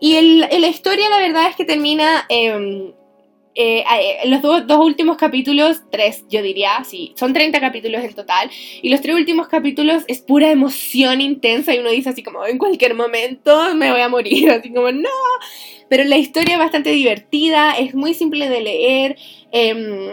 Y 0.00 0.16
el, 0.16 0.40
la 0.40 0.68
historia 0.68 1.08
la 1.08 1.18
verdad 1.18 1.48
es 1.48 1.56
que 1.56 1.64
termina 1.64 2.24
em, 2.28 2.92
eh, 3.60 3.84
los 4.26 4.40
dos 4.40 4.78
últimos 4.78 5.16
capítulos, 5.16 5.82
tres 5.90 6.24
yo 6.30 6.42
diría, 6.42 6.84
sí, 6.84 7.12
son 7.16 7.32
30 7.32 7.58
capítulos 7.58 8.04
en 8.04 8.14
total, 8.14 8.48
y 8.82 8.88
los 8.88 9.00
tres 9.00 9.16
últimos 9.16 9.48
capítulos 9.48 10.04
es 10.06 10.20
pura 10.20 10.52
emoción 10.52 11.20
intensa 11.20 11.74
y 11.74 11.80
uno 11.80 11.90
dice 11.90 12.10
así 12.10 12.22
como, 12.22 12.46
en 12.46 12.56
cualquier 12.56 12.94
momento 12.94 13.74
me 13.74 13.90
voy 13.90 14.00
a 14.00 14.08
morir, 14.08 14.48
así 14.52 14.72
como, 14.72 14.92
no, 14.92 15.08
pero 15.88 16.04
la 16.04 16.18
historia 16.18 16.54
es 16.54 16.60
bastante 16.60 16.90
divertida, 16.90 17.72
es 17.72 17.96
muy 17.96 18.14
simple 18.14 18.48
de 18.48 18.60
leer, 18.60 19.16
eh, 19.50 20.12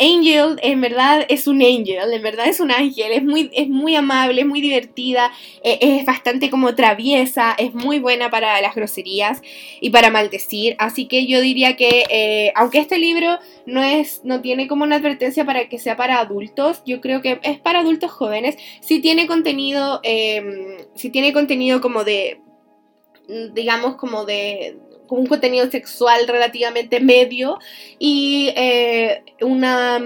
Angel 0.00 0.58
en 0.62 0.80
verdad 0.80 1.24
es 1.28 1.46
un 1.46 1.62
angel, 1.62 2.12
en 2.12 2.22
verdad 2.22 2.48
es 2.48 2.58
un 2.58 2.72
ángel, 2.72 3.12
es 3.12 3.22
muy, 3.22 3.50
es 3.54 3.68
muy 3.68 3.94
amable, 3.94 4.40
es 4.40 4.46
muy 4.46 4.60
divertida, 4.60 5.30
e, 5.62 5.78
es 5.80 6.04
bastante 6.04 6.50
como 6.50 6.74
traviesa, 6.74 7.54
es 7.56 7.74
muy 7.74 8.00
buena 8.00 8.28
para 8.28 8.60
las 8.60 8.74
groserías 8.74 9.40
y 9.80 9.90
para 9.90 10.10
maldecir, 10.10 10.74
así 10.78 11.06
que 11.06 11.26
yo 11.26 11.40
diría 11.40 11.76
que 11.76 12.04
eh, 12.10 12.52
aunque 12.56 12.78
este 12.78 12.98
libro 12.98 13.38
no, 13.66 13.82
es, 13.82 14.22
no 14.24 14.40
tiene 14.40 14.66
como 14.66 14.82
una 14.82 14.96
advertencia 14.96 15.44
para 15.44 15.68
que 15.68 15.78
sea 15.78 15.96
para 15.96 16.18
adultos, 16.18 16.82
yo 16.84 17.00
creo 17.00 17.22
que 17.22 17.38
es 17.44 17.60
para 17.60 17.80
adultos 17.80 18.10
jóvenes, 18.10 18.56
si 18.80 19.00
tiene 19.00 19.28
contenido, 19.28 20.00
eh, 20.02 20.86
si 20.96 21.10
tiene 21.10 21.32
contenido 21.32 21.80
como 21.80 22.02
de 22.02 22.40
digamos, 23.54 23.96
como 23.96 24.24
de 24.24 24.76
un 25.08 25.26
contenido 25.26 25.70
sexual 25.70 26.26
relativamente 26.26 27.00
medio 27.00 27.58
y 27.98 28.52
eh, 28.56 29.22
una 29.40 30.00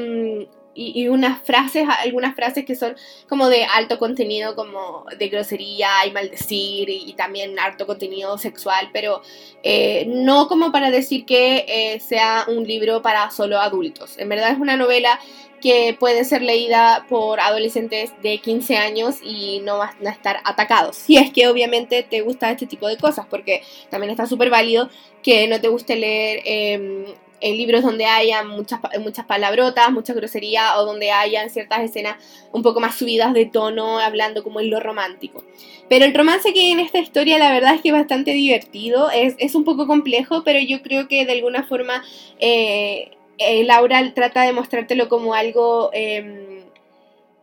mm, 0.78 0.98
y, 0.98 1.08
unas 1.08 1.42
frases, 1.42 1.84
algunas 2.04 2.34
frases 2.34 2.64
que 2.64 2.74
son 2.74 2.96
como 3.28 3.48
de 3.48 3.64
alto 3.64 3.98
contenido, 3.98 4.54
como 4.54 5.04
de 5.18 5.28
grosería 5.28 6.06
y 6.06 6.10
maldecir, 6.10 6.88
y, 6.88 7.12
también 7.14 7.58
alto 7.58 7.86
contenido 7.86 8.38
sexual, 8.38 8.90
pero 8.92 9.22
eh, 9.62 10.04
no 10.08 10.48
como 10.48 10.70
para 10.72 10.90
decir 10.90 11.24
que 11.26 11.64
eh, 11.68 12.00
sea 12.00 12.44
un 12.48 12.64
libro 12.64 13.02
para 13.02 13.30
solo 13.30 13.58
adultos. 13.58 14.18
En 14.18 14.28
verdad 14.28 14.52
es 14.52 14.58
una 14.58 14.76
novela 14.76 15.18
que 15.60 15.96
puede 15.98 16.24
ser 16.24 16.42
leída 16.42 17.06
por 17.08 17.40
adolescentes 17.40 18.12
de 18.22 18.38
15 18.38 18.76
años 18.76 19.16
y 19.22 19.60
no 19.60 19.78
van 19.78 20.06
a 20.06 20.10
estar 20.10 20.40
atacados. 20.44 20.96
Si 20.96 21.16
es 21.16 21.32
que 21.32 21.48
obviamente 21.48 22.02
te 22.02 22.20
gusta 22.20 22.50
este 22.50 22.66
tipo 22.66 22.86
de 22.86 22.96
cosas, 22.96 23.26
porque 23.28 23.62
también 23.90 24.10
está 24.10 24.26
súper 24.26 24.50
válido 24.50 24.88
que 25.22 25.48
no 25.48 25.60
te 25.60 25.68
guste 25.68 25.96
leer 25.96 26.40
em, 26.44 27.06
en 27.40 27.56
libros 27.56 27.82
donde 27.82 28.06
haya 28.06 28.42
muchas, 28.42 28.80
muchas 29.00 29.26
palabrotas, 29.26 29.90
mucha 29.90 30.12
grosería 30.14 30.78
o 30.78 30.84
donde 30.84 31.10
hayan 31.10 31.50
ciertas 31.50 31.80
escenas 31.80 32.16
un 32.52 32.62
poco 32.62 32.80
más 32.80 32.96
subidas 32.96 33.34
de 33.34 33.46
tono, 33.46 33.98
hablando 33.98 34.42
como 34.42 34.60
en 34.60 34.70
lo 34.70 34.80
romántico. 34.80 35.44
Pero 35.88 36.04
el 36.04 36.14
romance 36.14 36.52
que 36.52 36.60
hay 36.60 36.72
en 36.72 36.80
esta 36.80 36.98
historia 36.98 37.38
la 37.38 37.52
verdad 37.52 37.74
es 37.74 37.80
que 37.80 37.88
es 37.88 37.94
bastante 37.94 38.32
divertido, 38.32 39.10
es, 39.10 39.54
un 39.54 39.64
poco 39.64 39.86
complejo, 39.86 40.44
pero 40.44 40.60
yo 40.60 40.82
creo 40.82 41.08
que 41.08 41.24
de 41.24 41.32
alguna 41.32 41.62
forma 41.64 42.04
eh, 42.38 43.12
eh, 43.38 43.64
Laura 43.64 44.12
trata 44.14 44.42
de 44.42 44.52
mostrártelo 44.52 45.08
como 45.08 45.34
algo... 45.34 45.90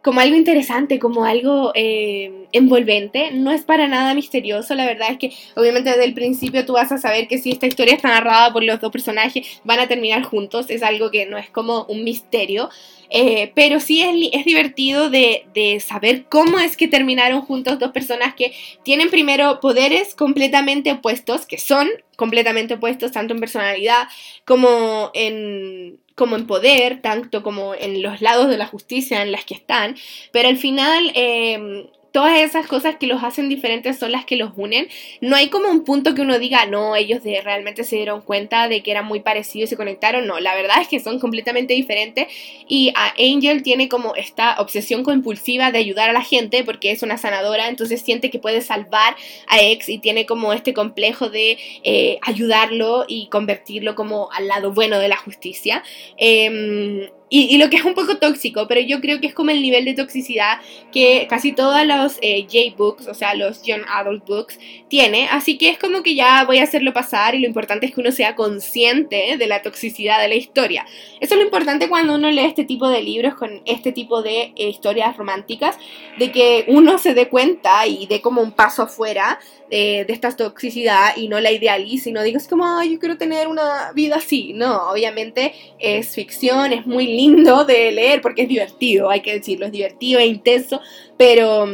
Como 0.06 0.20
algo 0.20 0.36
interesante, 0.36 1.00
como 1.00 1.26
algo 1.26 1.72
eh, 1.74 2.46
envolvente. 2.52 3.32
No 3.32 3.52
es 3.52 3.64
para 3.64 3.88
nada 3.88 4.14
misterioso, 4.14 4.76
la 4.76 4.86
verdad 4.86 5.10
es 5.10 5.18
que 5.18 5.34
obviamente 5.56 5.90
desde 5.90 6.06
el 6.06 6.14
principio 6.14 6.64
tú 6.64 6.74
vas 6.74 6.92
a 6.92 7.00
saber 7.00 7.28
que 7.28 7.40
si 7.40 7.50
esta 7.50 7.66
historia 7.66 7.96
está 7.96 8.10
narrada 8.10 8.54
por 8.54 8.64
los 8.64 8.80
dos 8.80 8.92
personajes 8.92 9.60
van 9.64 9.80
a 9.80 9.88
terminar 9.88 10.22
juntos, 10.22 10.70
es 10.70 10.84
algo 10.84 11.10
que 11.10 11.26
no 11.26 11.40
es 11.40 11.50
como 11.50 11.86
un 11.86 12.04
misterio. 12.04 12.70
Eh, 13.10 13.52
pero 13.56 13.80
sí 13.80 14.04
es, 14.04 14.14
es 14.32 14.46
divertido 14.46 15.10
de, 15.10 15.48
de, 15.56 15.80
saber 15.80 16.26
cómo 16.30 16.60
es 16.60 16.78
que 16.78 16.88
terminaron 16.88 17.42
juntos 17.42 17.80
dos 17.80 17.92
personas 17.92 18.36
que 18.36 18.54
tienen 18.84 19.10
primero 19.10 19.60
poderes 19.60 20.14
completamente 20.14 20.92
opuestos, 20.92 21.48
que 21.48 21.58
son 21.58 21.90
completamente 22.16 22.76
opuestos 22.76 23.12
tanto 23.12 23.34
en 23.34 23.40
personalidad 23.40 24.08
como 24.46 25.10
en 25.16 25.98
como 26.16 26.36
en 26.36 26.48
poder, 26.48 27.02
tanto 27.02 27.44
como 27.44 27.76
en 27.76 28.02
los 28.02 28.22
lados 28.22 28.50
de 28.50 28.58
la 28.58 28.66
justicia 28.66 29.22
en 29.22 29.32
las 29.32 29.46
que 29.46 29.54
están, 29.54 29.96
pero 30.32 30.50
al 30.50 30.58
final 30.58 31.12
eh, 31.14 31.90
todas 32.16 32.40
esas 32.40 32.66
cosas 32.66 32.96
que 32.96 33.08
los 33.08 33.22
hacen 33.26 33.50
diferentes 33.50 34.00
son 34.00 34.14
las 34.14 34.24
que 34.24 34.38
los 34.38 34.54
unen. 34.56 34.88
No 35.20 35.36
hay 35.36 35.50
como 35.50 35.68
un 35.68 35.84
punto 35.84 36.16
que 36.16 36.22
uno 36.22 36.40
diga, 36.40 36.66
no, 36.66 36.96
ellos 36.96 37.22
realmente 37.44 37.84
se 37.84 37.98
dieron 37.98 38.22
cuenta 38.22 38.70
de 38.70 38.82
que 38.82 38.92
eran 38.92 39.06
muy 39.06 39.20
parecidos 39.20 39.68
y 39.68 39.72
se 39.72 39.76
conectaron. 39.76 40.26
No, 40.26 40.40
la 40.40 40.56
verdad 40.56 40.78
es 40.80 40.88
que 40.88 41.02
son 41.02 41.20
completamente 41.20 41.74
diferentes. 41.74 42.28
Y 42.70 42.94
a 42.96 43.14
Angel 43.20 43.64
tiene 43.64 43.90
como 43.90 44.16
esta 44.16 44.56
obsesión 44.60 45.04
compulsiva 45.04 45.74
de 45.74 45.80
ayudar 45.80 46.10
a 46.10 46.14
la 46.14 46.22
gente 46.22 46.64
porque 46.64 46.92
es 46.92 47.04
una 47.04 47.18
sanadora, 47.18 47.68
entonces 47.68 48.02
siente 48.02 48.30
que 48.30 48.40
puede 48.40 48.62
salvar 48.62 49.18
a 49.48 49.62
Ex 49.62 49.90
y 49.90 49.98
tiene 49.98 50.26
como 50.26 50.54
este 50.54 50.74
complejo 50.74 51.28
de 51.28 51.58
eh, 51.84 52.18
ayudarlo 52.22 53.04
y 53.10 53.28
convertirlo 53.28 53.94
como 53.96 54.32
al 54.32 54.48
lado 54.48 54.72
bueno 54.72 55.00
de 55.00 55.10
la 55.10 55.18
justicia. 55.18 55.84
Eh, 56.18 57.12
y, 57.28 57.58
lo 57.58 57.70
que 57.70 57.78
es 57.78 57.84
un 57.84 57.96
poco 57.96 58.18
tóxico, 58.18 58.68
pero 58.68 58.82
yo 58.82 59.02
creo 59.02 59.20
que 59.20 59.28
es 59.28 59.34
como 59.34 59.50
el 59.50 59.62
nivel 59.62 59.84
de 59.84 59.96
toxicidad 59.96 60.60
que 60.92 61.26
casi 61.28 61.54
todos 61.54 61.84
los 61.86 62.20
eh, 62.22 62.44
J-Books, 62.44 63.08
o 63.08 63.16
sea, 63.16 63.34
los 63.34 63.64
Young 63.64 63.82
Adult 63.90 64.28
Books, 64.28 64.60
tiene. 64.90 65.28
Así 65.32 65.58
que 65.58 65.70
es 65.70 65.80
como 65.80 66.04
que 66.04 66.14
ya 66.14 66.44
voy 66.46 66.60
a 66.60 66.64
hacerlo 66.64 66.94
pasar 66.94 67.34
y 67.34 67.40
lo 67.40 67.48
importante 67.48 67.88
es 67.88 67.96
que 67.96 68.02
uno 68.02 68.12
sea 68.12 68.36
consciente 68.36 69.38
de 69.38 69.48
la 69.48 69.64
toxicidad 69.64 70.22
de 70.22 70.28
la 70.28 70.36
historia. 70.36 70.86
Eso 71.20 71.34
es 71.34 71.40
lo 71.40 71.46
importante 71.46 71.90
cuando 71.90 72.14
uno 72.14 72.30
lee 72.30 72.46
este 72.46 72.64
tipo 72.64 72.90
de 72.90 73.02
libros 73.02 73.34
con 73.34 73.62
este 73.66 73.92
tipo 73.92 74.22
de 74.22 74.54
eh, 74.56 74.70
historias 74.70 75.18
románticas, 75.18 75.78
de 76.20 76.32
que 76.32 76.66
uno 76.68 77.00
se 77.00 77.16
dé 77.16 77.28
cuenta 77.28 77.88
y 77.88 78.06
dé 78.06 78.22
como 78.22 78.42
un 78.42 78.52
paso 78.52 78.84
afuera 78.84 79.40
de, 79.70 80.06
esta 80.08 80.36
toxicidad 80.36 81.18
y 81.18 81.28
no 81.28 81.40
la 81.40 81.52
idealice 81.52 82.10
y 82.10 82.14
no 82.14 82.24
digas 82.24 82.48
como, 82.48 82.84
yo 82.84 83.00
quiero 83.00 83.18
tener 83.18 83.48
una 83.48 83.92
vida 83.94 84.18
así. 84.18 84.54
No, 84.54 84.90
obviamente 84.92 85.54
es 85.80 86.14
ficción, 86.16 86.74
es 86.74 86.86
muy 86.86 87.08
lindo 87.16 87.66
de 87.66 87.92
leer 87.92 88.22
porque 88.22 88.44
es 88.44 88.50
divertido, 88.50 89.10
hay 89.10 89.22
que 89.22 89.34
decirlo, 89.34 89.66
es 89.66 89.72
divertido 89.72 90.20
e 90.20 90.26
intenso, 90.26 90.82
pero 91.18 91.68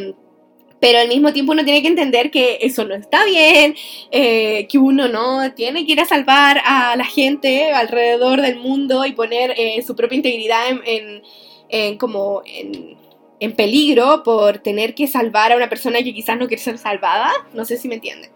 pero 0.82 0.98
al 0.98 1.08
mismo 1.08 1.32
tiempo 1.32 1.52
uno 1.52 1.64
tiene 1.64 1.84
que 1.84 1.88
entender 1.88 2.32
que 2.32 2.58
eso 2.60 2.84
no 2.84 2.96
está 2.96 3.24
bien, 3.24 3.76
eh, 4.10 4.68
que 4.68 4.80
uno 4.80 5.08
no 5.08 5.54
tiene 5.54 5.86
que 5.86 5.92
ir 5.92 6.02
a 6.02 6.06
salvar 6.06 6.60
a 6.66 6.96
la 6.96 7.06
gente 7.06 7.72
alrededor 7.72 8.42
del 8.42 8.58
mundo 8.58 9.06
y 9.06 9.12
poner 9.12 9.54
eh, 9.56 9.84
su 9.86 9.96
propia 9.96 10.16
integridad 10.16 10.64
en, 10.84 11.22
en 11.70 11.98
como 12.00 12.42
en, 12.46 12.98
en 13.42 13.54
peligro 13.54 14.24
por 14.24 14.60
tener 14.60 14.96
que 14.96 15.08
salvar 15.08 15.52
a 15.52 15.58
una 15.58 15.68
persona 15.68 15.98
que 16.04 16.14
quizás 16.14 16.38
no 16.38 16.48
quiere 16.48 16.64
ser 16.64 16.78
salvada. 16.78 17.30
No 17.54 17.66
sé 17.66 17.76
si 17.76 17.90
me 17.90 17.96
entienden. 17.96 18.32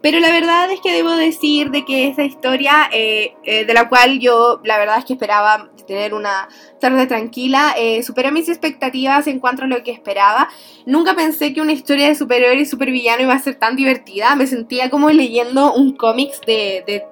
Pero 0.00 0.18
la 0.18 0.30
verdad 0.30 0.70
es 0.70 0.80
que 0.80 0.92
debo 0.92 1.10
decir 1.10 1.70
de 1.70 1.84
que 1.84 2.08
esa 2.08 2.24
historia, 2.24 2.88
eh, 2.92 3.34
eh, 3.44 3.64
de 3.64 3.74
la 3.74 3.88
cual 3.88 4.18
yo 4.18 4.60
la 4.64 4.78
verdad 4.78 4.98
es 4.98 5.04
que 5.04 5.12
esperaba 5.12 5.70
tener 5.86 6.14
una 6.14 6.48
tarde 6.80 7.06
tranquila, 7.06 7.74
eh, 7.76 8.02
mis 8.32 8.48
expectativas 8.48 9.26
en 9.26 9.40
cuanto 9.40 9.64
a 9.64 9.66
lo 9.66 9.82
que 9.82 9.90
esperaba. 9.90 10.48
Nunca 10.86 11.14
pensé 11.14 11.52
que 11.52 11.60
una 11.60 11.72
historia 11.72 12.08
de 12.08 12.14
superhéroe 12.14 12.60
y 12.60 12.66
supervillano 12.66 13.22
iba 13.22 13.34
a 13.34 13.38
ser 13.38 13.56
tan 13.56 13.76
divertida. 13.76 14.36
Me 14.36 14.46
sentía 14.46 14.90
como 14.90 15.10
leyendo 15.10 15.74
un 15.74 15.96
cómics 15.96 16.40
de, 16.46 16.82
de 16.86 17.04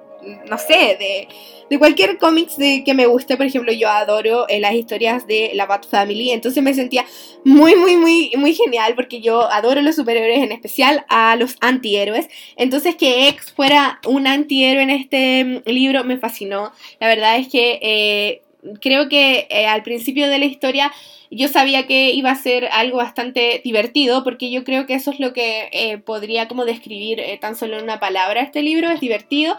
no 0.49 0.57
sé, 0.57 0.97
de 0.99 1.27
de 1.69 1.79
cualquier 1.79 2.17
cómics 2.17 2.57
de 2.57 2.83
que 2.83 2.93
me 2.93 3.07
guste, 3.07 3.37
por 3.37 3.45
ejemplo, 3.45 3.71
yo 3.73 3.89
adoro 3.89 4.47
eh, 4.47 4.59
las 4.59 4.73
historias 4.73 5.25
de 5.25 5.51
la 5.55 5.65
Bat 5.65 5.87
Family, 5.87 6.31
entonces 6.31 6.61
me 6.61 6.73
sentía 6.73 7.05
muy, 7.43 7.75
muy, 7.75 7.97
muy, 7.97 8.31
muy 8.37 8.53
genial 8.53 8.93
porque 8.95 9.21
yo 9.21 9.49
adoro 9.51 9.81
los 9.81 9.95
superhéroes, 9.95 10.43
en 10.43 10.51
especial 10.51 11.05
a 11.09 11.35
los 11.35 11.55
antihéroes. 11.61 12.27
Entonces 12.55 12.95
que 12.95 13.27
X 13.29 13.51
fuera 13.55 13.99
un 14.05 14.27
antihéroe 14.27 14.83
en 14.83 14.89
este 14.91 15.43
mm, 15.43 15.69
libro 15.69 16.03
me 16.03 16.17
fascinó. 16.17 16.71
La 16.99 17.07
verdad 17.07 17.37
es 17.37 17.47
que 17.47 17.79
eh, 17.81 18.41
creo 18.79 19.09
que 19.09 19.47
eh, 19.49 19.65
al 19.65 19.81
principio 19.81 20.29
de 20.29 20.37
la 20.37 20.45
historia 20.45 20.91
yo 21.31 21.47
sabía 21.47 21.87
que 21.87 22.11
iba 22.11 22.29
a 22.29 22.35
ser 22.35 22.69
algo 22.71 22.97
bastante 22.97 23.59
divertido 23.63 24.23
porque 24.23 24.51
yo 24.51 24.63
creo 24.63 24.85
que 24.85 24.93
eso 24.93 25.11
es 25.11 25.19
lo 25.19 25.33
que 25.33 26.01
podría 26.05 26.47
como 26.47 26.65
describir 26.65 27.21
tan 27.41 27.55
solo 27.55 27.77
en 27.77 27.83
una 27.83 27.99
palabra 27.99 28.41
este 28.41 28.61
libro, 28.61 28.91
es 28.91 29.01
divertido. 29.01 29.57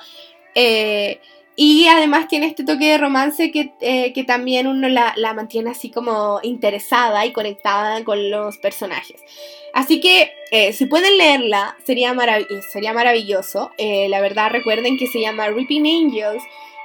Y 1.59 1.87
además 1.87 2.29
tiene 2.29 2.47
este 2.47 2.65
toque 2.65 2.85
de 2.91 2.99
romance 2.99 3.51
que, 3.51 3.73
eh, 3.81 4.13
que 4.13 4.25
también 4.25 4.67
uno 4.67 4.91
la, 4.91 5.15
la, 5.17 5.33
mantiene 5.33 5.71
así 5.71 5.91
como 5.91 6.39
interesada 6.43 7.25
y 7.25 7.33
conectada 7.33 8.05
con 8.05 8.31
los 8.31 8.59
personajes. 8.59 9.23
Así 9.73 10.01
que 10.01 10.33
eh, 10.51 10.75
si 10.75 10.85
pueden 10.85 11.17
leerla, 11.17 11.75
sería, 11.85 12.15
sería 12.71 12.93
maravilloso. 12.93 13.71
Eh, 13.79 14.09
la 14.11 14.21
verdad 14.21 14.51
recuerden 14.51 14.99
que 14.99 15.07
se 15.07 15.21
llama 15.21 15.49
Reaping 15.49 15.87
Angels 15.87 16.43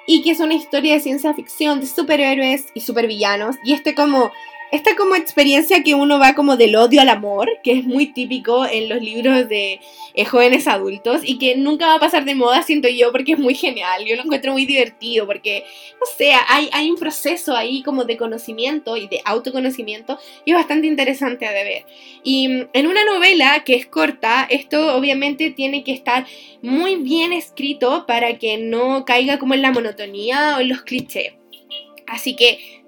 y 0.07 0.23
que 0.23 0.31
es 0.31 0.39
una 0.39 0.53
historia 0.53 0.93
de 0.93 0.99
ciencia 1.01 1.33
ficción 1.33 1.81
de 1.81 1.87
superhéroes 1.87 2.67
y 2.73 2.79
supervillanos. 2.81 3.57
Y 3.65 3.73
este 3.73 3.93
como 3.93 4.31
esta 4.71 4.95
como 4.95 5.15
experiencia 5.15 5.83
que 5.83 5.95
uno 5.95 6.17
va 6.17 6.33
como 6.33 6.55
del 6.55 6.77
odio 6.77 7.01
al 7.01 7.09
amor, 7.09 7.49
que 7.61 7.73
es 7.73 7.83
muy 7.83 8.07
típico 8.13 8.65
en 8.65 8.87
los 8.87 9.01
libros 9.01 9.49
de 9.49 9.81
eh, 10.13 10.25
jóvenes 10.25 10.65
adultos 10.65 11.21
y 11.23 11.37
que 11.37 11.57
nunca 11.57 11.87
va 11.87 11.95
a 11.95 11.99
pasar 11.99 12.23
de 12.23 12.35
moda, 12.35 12.63
siento 12.63 12.87
yo, 12.87 13.11
porque 13.11 13.33
es 13.33 13.39
muy 13.39 13.53
genial. 13.53 14.05
Yo 14.05 14.15
lo 14.15 14.23
encuentro 14.23 14.53
muy 14.53 14.65
divertido 14.65 15.27
porque, 15.27 15.65
no 15.99 16.05
sé, 16.17 16.31
hay, 16.47 16.69
hay 16.71 16.89
un 16.89 16.97
proceso 16.97 17.55
ahí 17.55 17.83
como 17.83 18.05
de 18.05 18.15
conocimiento 18.15 18.95
y 18.95 19.07
de 19.07 19.21
autoconocimiento 19.25 20.17
y 20.45 20.51
es 20.51 20.57
bastante 20.57 20.87
interesante 20.87 21.45
de 21.45 21.63
ver. 21.63 21.85
Y 22.23 22.47
mm, 22.47 22.69
en 22.71 22.87
una 22.87 23.03
novela 23.03 23.63
que 23.65 23.75
es 23.75 23.87
corta, 23.87 24.47
esto 24.49 24.95
obviamente 24.95 25.51
tiene 25.51 25.83
que 25.83 25.91
estar 25.91 26.25
muy 26.61 26.95
bien 26.95 27.33
escrito 27.33 28.05
para 28.07 28.37
que 28.37 28.57
no 28.57 29.03
caiga 29.03 29.37
como 29.37 29.53
en 29.53 29.61
la 29.61 29.71
monotonía 29.71 30.55
o 30.57 30.61
en 30.61 30.69
los 30.69 30.83
clichés. 30.83 31.33
Así 32.07 32.35
que 32.35 32.80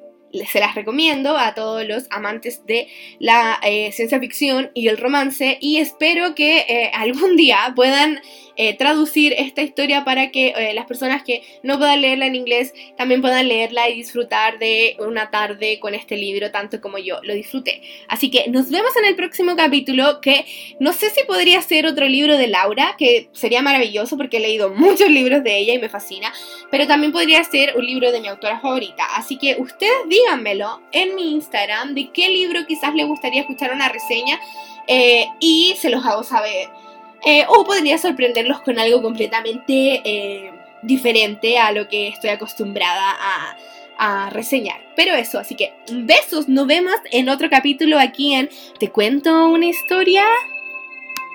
se 0.51 0.59
las 0.59 0.75
recomiendo 0.75 1.37
a 1.37 1.53
todos 1.53 1.85
los 1.85 2.05
amantes 2.09 2.65
de 2.65 2.87
la 3.19 3.59
eh, 3.63 3.91
ciencia 3.91 4.19
ficción 4.19 4.71
y 4.73 4.87
el 4.87 4.97
romance 4.97 5.57
y 5.61 5.77
espero 5.77 6.35
que 6.35 6.59
eh, 6.59 6.91
algún 6.93 7.35
día 7.35 7.73
puedan 7.75 8.19
eh, 8.55 8.77
traducir 8.77 9.33
esta 9.37 9.61
historia 9.61 10.05
para 10.05 10.31
que 10.31 10.49
eh, 10.49 10.73
las 10.73 10.85
personas 10.85 11.23
que 11.23 11.41
no 11.63 11.77
puedan 11.77 12.01
leerla 12.01 12.27
en 12.27 12.35
inglés 12.35 12.73
también 12.97 13.21
puedan 13.21 13.47
leerla 13.47 13.89
y 13.89 13.95
disfrutar 13.95 14.59
de 14.59 14.95
una 14.99 15.31
tarde 15.31 15.79
con 15.79 15.95
este 15.95 16.17
libro 16.17 16.51
tanto 16.51 16.79
como 16.79 16.97
yo 16.97 17.19
lo 17.23 17.33
disfruté. 17.33 17.81
Así 18.07 18.29
que 18.29 18.49
nos 18.49 18.69
vemos 18.69 18.95
en 18.97 19.05
el 19.05 19.15
próximo 19.15 19.55
capítulo 19.55 20.21
que 20.21 20.45
no 20.79 20.93
sé 20.93 21.09
si 21.09 21.23
podría 21.23 21.61
ser 21.61 21.85
otro 21.85 22.07
libro 22.07 22.37
de 22.37 22.47
Laura, 22.47 22.95
que 22.97 23.29
sería 23.33 23.61
maravilloso 23.61 24.17
porque 24.17 24.37
he 24.37 24.41
leído 24.41 24.69
muchos 24.73 25.09
libros 25.09 25.43
de 25.43 25.57
ella 25.57 25.73
y 25.73 25.79
me 25.79 25.89
fascina, 25.89 26.31
pero 26.69 26.87
también 26.87 27.11
podría 27.11 27.43
ser 27.43 27.75
un 27.75 27.85
libro 27.85 28.11
de 28.11 28.21
mi 28.21 28.27
autora 28.27 28.59
favorita. 28.59 29.05
Así 29.15 29.37
que 29.37 29.55
ustedes 29.59 29.93
díganmelo 30.07 30.81
en 30.91 31.15
mi 31.15 31.31
Instagram 31.31 31.95
de 31.95 32.11
qué 32.11 32.29
libro 32.29 32.65
quizás 32.67 32.93
les 32.93 33.07
gustaría 33.07 33.41
escuchar 33.41 33.73
una 33.73 33.89
reseña 33.89 34.39
eh, 34.87 35.27
y 35.39 35.75
se 35.77 35.89
los 35.89 36.05
hago 36.05 36.23
saber. 36.23 36.82
Eh, 37.25 37.45
o 37.47 37.63
podría 37.65 37.97
sorprenderlos 37.97 38.61
con 38.61 38.79
algo 38.79 39.01
completamente 39.01 40.01
eh, 40.03 40.51
diferente 40.81 41.57
a 41.57 41.71
lo 41.71 41.87
que 41.87 42.07
estoy 42.07 42.31
acostumbrada 42.31 43.15
a, 43.19 43.57
a 43.97 44.29
reseñar. 44.29 44.81
Pero 44.95 45.15
eso, 45.15 45.39
así 45.39 45.55
que 45.55 45.73
besos, 45.91 46.47
nos 46.47 46.67
vemos 46.67 46.95
en 47.11 47.29
otro 47.29 47.49
capítulo 47.49 47.99
aquí 47.99 48.33
en 48.33 48.49
Te 48.79 48.89
cuento 48.89 49.47
una 49.47 49.65
historia. 49.67 50.23